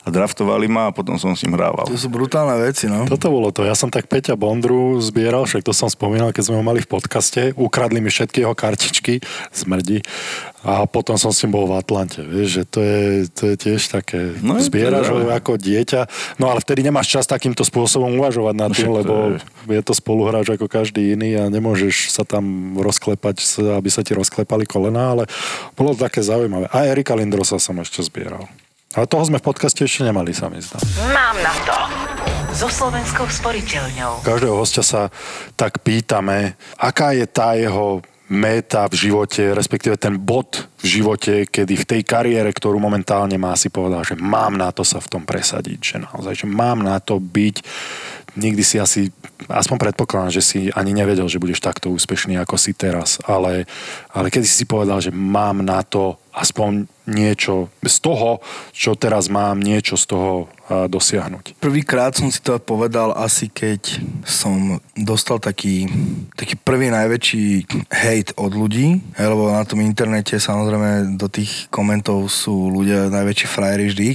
[0.04, 1.88] a draftovali ma a potom som s ním hrával.
[1.88, 3.08] To sú brutálne veci, no.
[3.08, 3.64] Toto bolo to.
[3.64, 6.92] Ja som tak Peťa Bondru zbieral, však to som spomínal, keď sme ho mali v
[6.92, 7.56] podcaste.
[7.56, 9.24] Ukradli mi všetky jeho kartičky,
[9.56, 10.04] smrdi.
[10.64, 12.24] A potom som s ním bol v Atlante.
[12.24, 14.32] Vieš, že to je, to je tiež také...
[14.40, 16.08] No, Zbieraš ho ako dieťa.
[16.40, 19.36] No ale vtedy nemáš čas takýmto spôsobom uvažovať No, tým, lebo
[19.68, 23.44] je- to spoluhráč ako každý iný a nemôžeš sa tam rozklepať,
[23.76, 25.24] aby sa ti rozklepali kolena, ale
[25.76, 26.72] bolo to také zaujímavé.
[26.72, 28.48] A Erika Lindrosa som ešte zbieral.
[28.94, 30.78] Ale toho sme v podcaste ešte nemali, sa mi zdá.
[31.10, 31.78] Mám na to.
[32.54, 34.22] So Slovenskou sporiteľňou.
[34.22, 35.10] Každého hostia sa
[35.58, 41.74] tak pýtame, aká je tá jeho méta v živote, respektíve ten bod v živote, kedy
[41.74, 45.24] v tej kariére, ktorú momentálne má, si povedal, že mám na to sa v tom
[45.26, 47.56] presadiť, že naozaj, že mám na to byť
[48.36, 49.02] nikdy si asi,
[49.50, 53.70] aspoň predpokladám, že si ani nevedel, že budeš takto úspešný, ako si teraz, ale,
[54.10, 58.42] ale keď si povedal, že mám na to aspoň niečo z toho,
[58.74, 61.62] čo teraz mám, niečo z toho a, dosiahnuť.
[61.62, 65.86] Prvýkrát som si to povedal asi keď som dostal taký,
[66.34, 72.72] taký prvý najväčší hate od ľudí, lebo na tom internete samozrejme do tých komentov sú
[72.72, 74.10] ľudia najväčší frajeri vždy,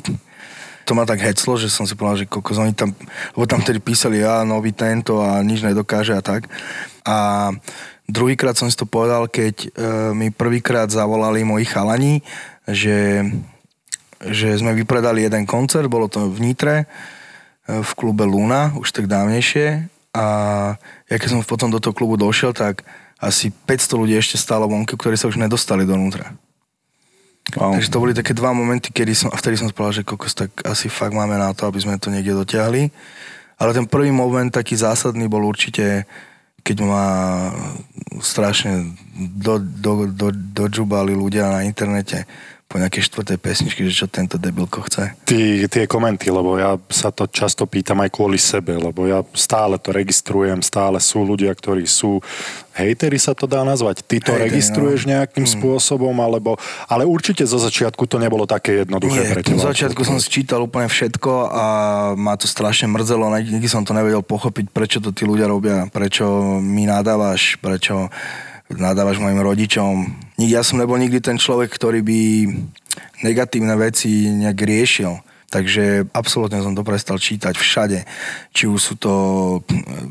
[0.89, 2.97] to ma tak heclo, že som si povedal, že kokos, oni tam,
[3.37, 6.49] lebo tam vtedy písali, ja, nový tento a nič nedokáže a tak.
[7.05, 7.53] A
[8.09, 9.69] druhýkrát som si to povedal, keď e,
[10.17, 12.25] mi prvýkrát zavolali moji chalani,
[12.65, 13.21] že,
[14.25, 16.89] že sme vypredali jeden koncert, bolo to v Nitre,
[17.69, 19.93] e, v klube Luna, už tak dávnejšie.
[20.17, 20.25] A
[21.05, 22.81] ja keď som potom do toho klubu došiel, tak
[23.21, 26.33] asi 500 ľudí ešte stálo vonku, ktorí sa už nedostali donútra.
[27.57, 27.73] Wow.
[27.73, 30.93] Takže to boli také dva momenty, kedy som, vtedy som povedal, že kokos, tak asi
[30.93, 32.93] fakt máme na to, aby sme to niekde dotiahli.
[33.59, 36.05] Ale ten prvý moment taký zásadný bol určite,
[36.61, 37.05] keď ma
[38.21, 42.29] strašne do, do, do, dodžubali ľudia na internete
[42.69, 45.17] po nejakej štvrtej pesničke, že čo tento debilko chce.
[45.25, 45.39] Ty,
[45.73, 49.89] tie komenty, lebo ja sa to často pýtam aj kvôli sebe, lebo ja stále to
[49.89, 52.21] registrujem, stále sú ľudia, ktorí sú
[52.77, 54.05] hejteri sa to dá nazvať.
[54.05, 55.17] Ty to Hejteri, registruješ no.
[55.17, 55.53] nejakým Mm.
[55.57, 59.65] spôsobom, alebo, ale určite zo začiatku to nebolo také jednoduché Nie, pre teba.
[59.65, 61.65] začiatku som si čítal úplne všetko a
[62.15, 65.89] ma to strašne mrzelo, Nik- nikdy som to nevedel pochopiť, prečo to tí ľudia robia,
[65.89, 66.29] prečo
[66.61, 68.13] mi nadávaš, prečo
[68.73, 69.95] nadávaš mojim rodičom.
[70.37, 72.21] Ja som nebol nikdy ten človek, ktorý by
[73.25, 75.13] negatívne veci nejak riešil.
[75.49, 78.05] Takže absolútne som to prestal čítať všade.
[78.53, 79.13] Či už sú to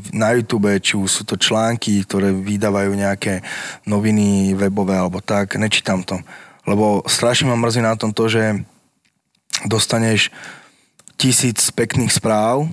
[0.09, 3.45] na YouTube, či už sú to články, ktoré vydávajú nejaké
[3.85, 5.53] noviny webové alebo tak.
[5.61, 6.17] Nečítam to.
[6.65, 8.65] Lebo strašne ma mrzí na tom to, že
[9.69, 10.33] dostaneš
[11.21, 12.65] tisíc pekných správ,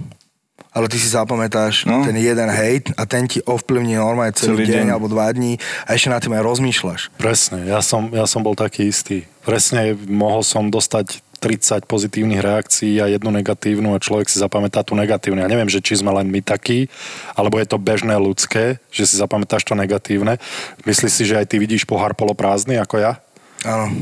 [0.75, 2.03] ale ty si zapamätáš No.
[2.03, 4.89] ten jeden hejt a ten ti ovplyvní normálne celý, Celý deň, deň.
[4.91, 5.57] alebo dva dní
[5.87, 7.01] a ešte na tým aj rozmýšľaš.
[7.15, 9.25] Presne, ja som, ja som bol taký istý.
[9.47, 14.97] Presne mohol som dostať 30 pozitívnych reakcií a jednu negatívnu a človek si zapamätá tú
[14.97, 15.45] negatívnu.
[15.45, 16.89] Ja neviem, že či sme len my takí,
[17.37, 20.41] alebo je to bežné ľudské, že si zapamätáš to negatívne.
[20.89, 23.21] Myslíš si, že aj ty vidíš pohár poloprázdny ako ja?
[23.61, 23.93] Áno.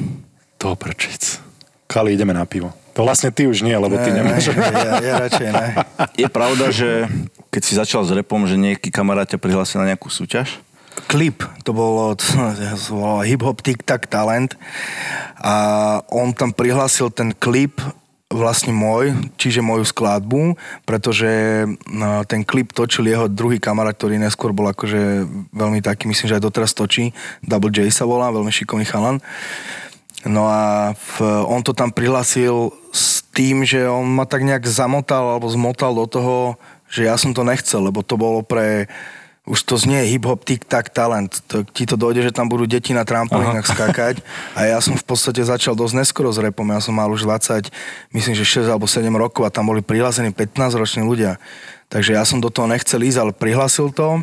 [0.63, 1.43] To prčic.
[1.91, 2.71] Kali, ideme na pivo.
[2.93, 4.53] To vlastne ty už nie, lebo ty Ne, nemáš.
[4.53, 5.67] ne, ja, ja radšej ne.
[6.17, 7.09] Je pravda, že
[7.49, 10.61] keď si začal s repom, že nejaký kamarát ťa prihlásil na nejakú súťaž?
[11.09, 12.13] Klip, to bolo,
[12.93, 14.53] volalo Hip Hop Tic Tac Talent
[15.41, 15.55] a
[16.13, 17.81] on tam prihlásil ten klip
[18.33, 20.57] vlastne môj, čiže moju skladbu,
[20.89, 21.29] pretože
[21.93, 26.37] no, ten klip točil jeho druhý kamarát, ktorý neskôr bol akože veľmi taký, myslím, že
[26.41, 27.13] aj doteraz točí,
[27.45, 29.21] Double J sa volá, veľmi šikovný chalan.
[30.23, 31.15] No a v,
[31.51, 36.07] on to tam prihlásil s tým, že on ma tak nejak zamotal alebo zmotal do
[36.07, 36.37] toho,
[36.87, 38.87] že ja som to nechcel, lebo to bolo pre
[39.43, 41.43] už to znie hip-hop, tic-tac, talent.
[41.51, 44.23] To, ti to dojde, že tam budú deti na trampolínach skákať
[44.55, 46.63] a ja som v podstate začal dosť neskoro s repom.
[46.71, 47.67] Ja som mal už 20,
[48.15, 51.43] myslím, že 6 alebo 7 rokov a tam boli prihlásení 15 roční ľudia.
[51.91, 54.23] Takže ja som do toho nechcel ísť, ale prihlásil to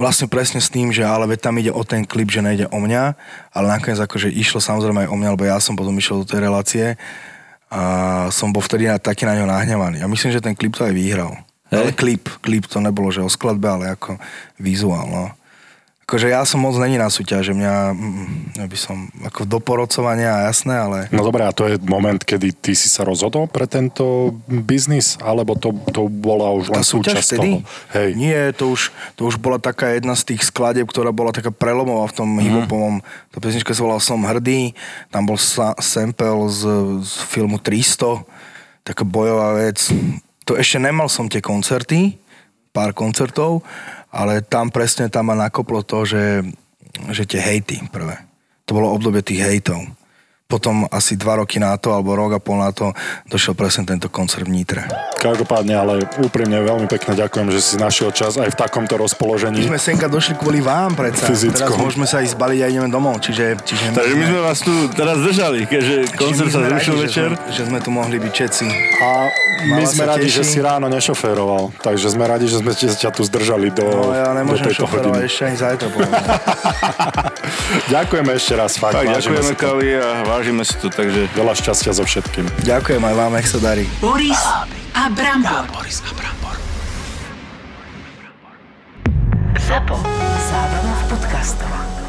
[0.00, 2.78] vlastne presne s tým, že ale veď tam ide o ten klip, že nejde o
[2.80, 3.02] mňa,
[3.52, 6.40] ale nakoniec akože išlo samozrejme aj o mňa, lebo ja som potom išiel do tej
[6.42, 6.86] relácie
[7.72, 7.82] a
[8.28, 10.04] som bol vtedy na, taký na ňo nahnevaný.
[10.04, 11.36] A myslím, že ten klip to aj vyhral.
[11.72, 11.76] Hej.
[11.80, 14.20] Ale klip, klip to nebolo, že o skladbe, ale ako
[14.60, 15.24] vizuál, no.
[16.02, 17.74] Akože ja som moc není na súťaže, mňa,
[18.58, 22.50] ja by som, ako do porodcovania, jasné, ale No dobré, a to je moment, kedy
[22.58, 25.14] ty si sa rozhodol pre tento biznis?
[25.22, 27.50] Alebo to, to bola už len tá súťaž súčasť vtedy?
[27.54, 27.58] toho?
[27.94, 28.08] Hej.
[28.18, 32.10] Nie, to už, to už bola taká jedna z tých skladieb, ktorá bola taká prelomová
[32.10, 32.40] v tom mm.
[32.50, 32.94] hiphopovom.
[33.30, 34.74] Tá pesnička sa volala Som hrdý,
[35.14, 36.62] tam bol sa, sample z,
[37.06, 38.26] z filmu 300,
[38.82, 39.86] taká bojová vec.
[40.50, 42.18] To ešte nemal som tie koncerty,
[42.74, 43.62] pár koncertov,
[44.12, 46.44] ale tam presne tam ma nakoplo to, že,
[47.10, 48.20] že tie hejty prvé.
[48.68, 49.80] To bolo obdobie tých hejtov.
[50.52, 52.92] Potom asi dva roky na to, alebo rok a pol na to,
[53.24, 54.84] došiel presne tento koncert v Nitre.
[55.16, 59.64] Každopádne, ale úprimne veľmi pekne ďakujem, že si našiel čas aj v takomto My rozpoložení.
[59.64, 61.24] sme senka došli kvôli vám predsa.
[61.24, 61.56] Fyzicko.
[61.56, 63.16] Teraz môžeme sa ísť zbaliť a ideme domov.
[63.18, 67.28] Čiže, čiže Takže my sme vás tu teraz držali, keďže koncert my sa zrušil večer.
[67.30, 68.66] Že, sme- že sme tu mohli byť všetci.
[69.00, 69.08] A
[69.62, 70.36] my Mala sme radi, teší.
[70.36, 71.70] že si ráno nešoféroval.
[71.80, 75.22] Takže sme radi, že sme ťa tu zdržali do, No ja nemôžem hodiny.
[75.22, 75.86] ešte ani zajtra.
[77.94, 78.94] Ďakujeme ešte raz, fakt.
[78.94, 79.52] Tak, ďakujeme.
[79.54, 82.50] Kali a vážime si to, takže Veľa šťastia so všetkým.
[82.66, 83.86] Ďakujem aj vám, nech sa darí.
[84.02, 84.42] Boris
[84.90, 85.86] a Brambor.
[89.54, 89.96] ZAPO.
[90.50, 92.01] Zábrná v podcastovách.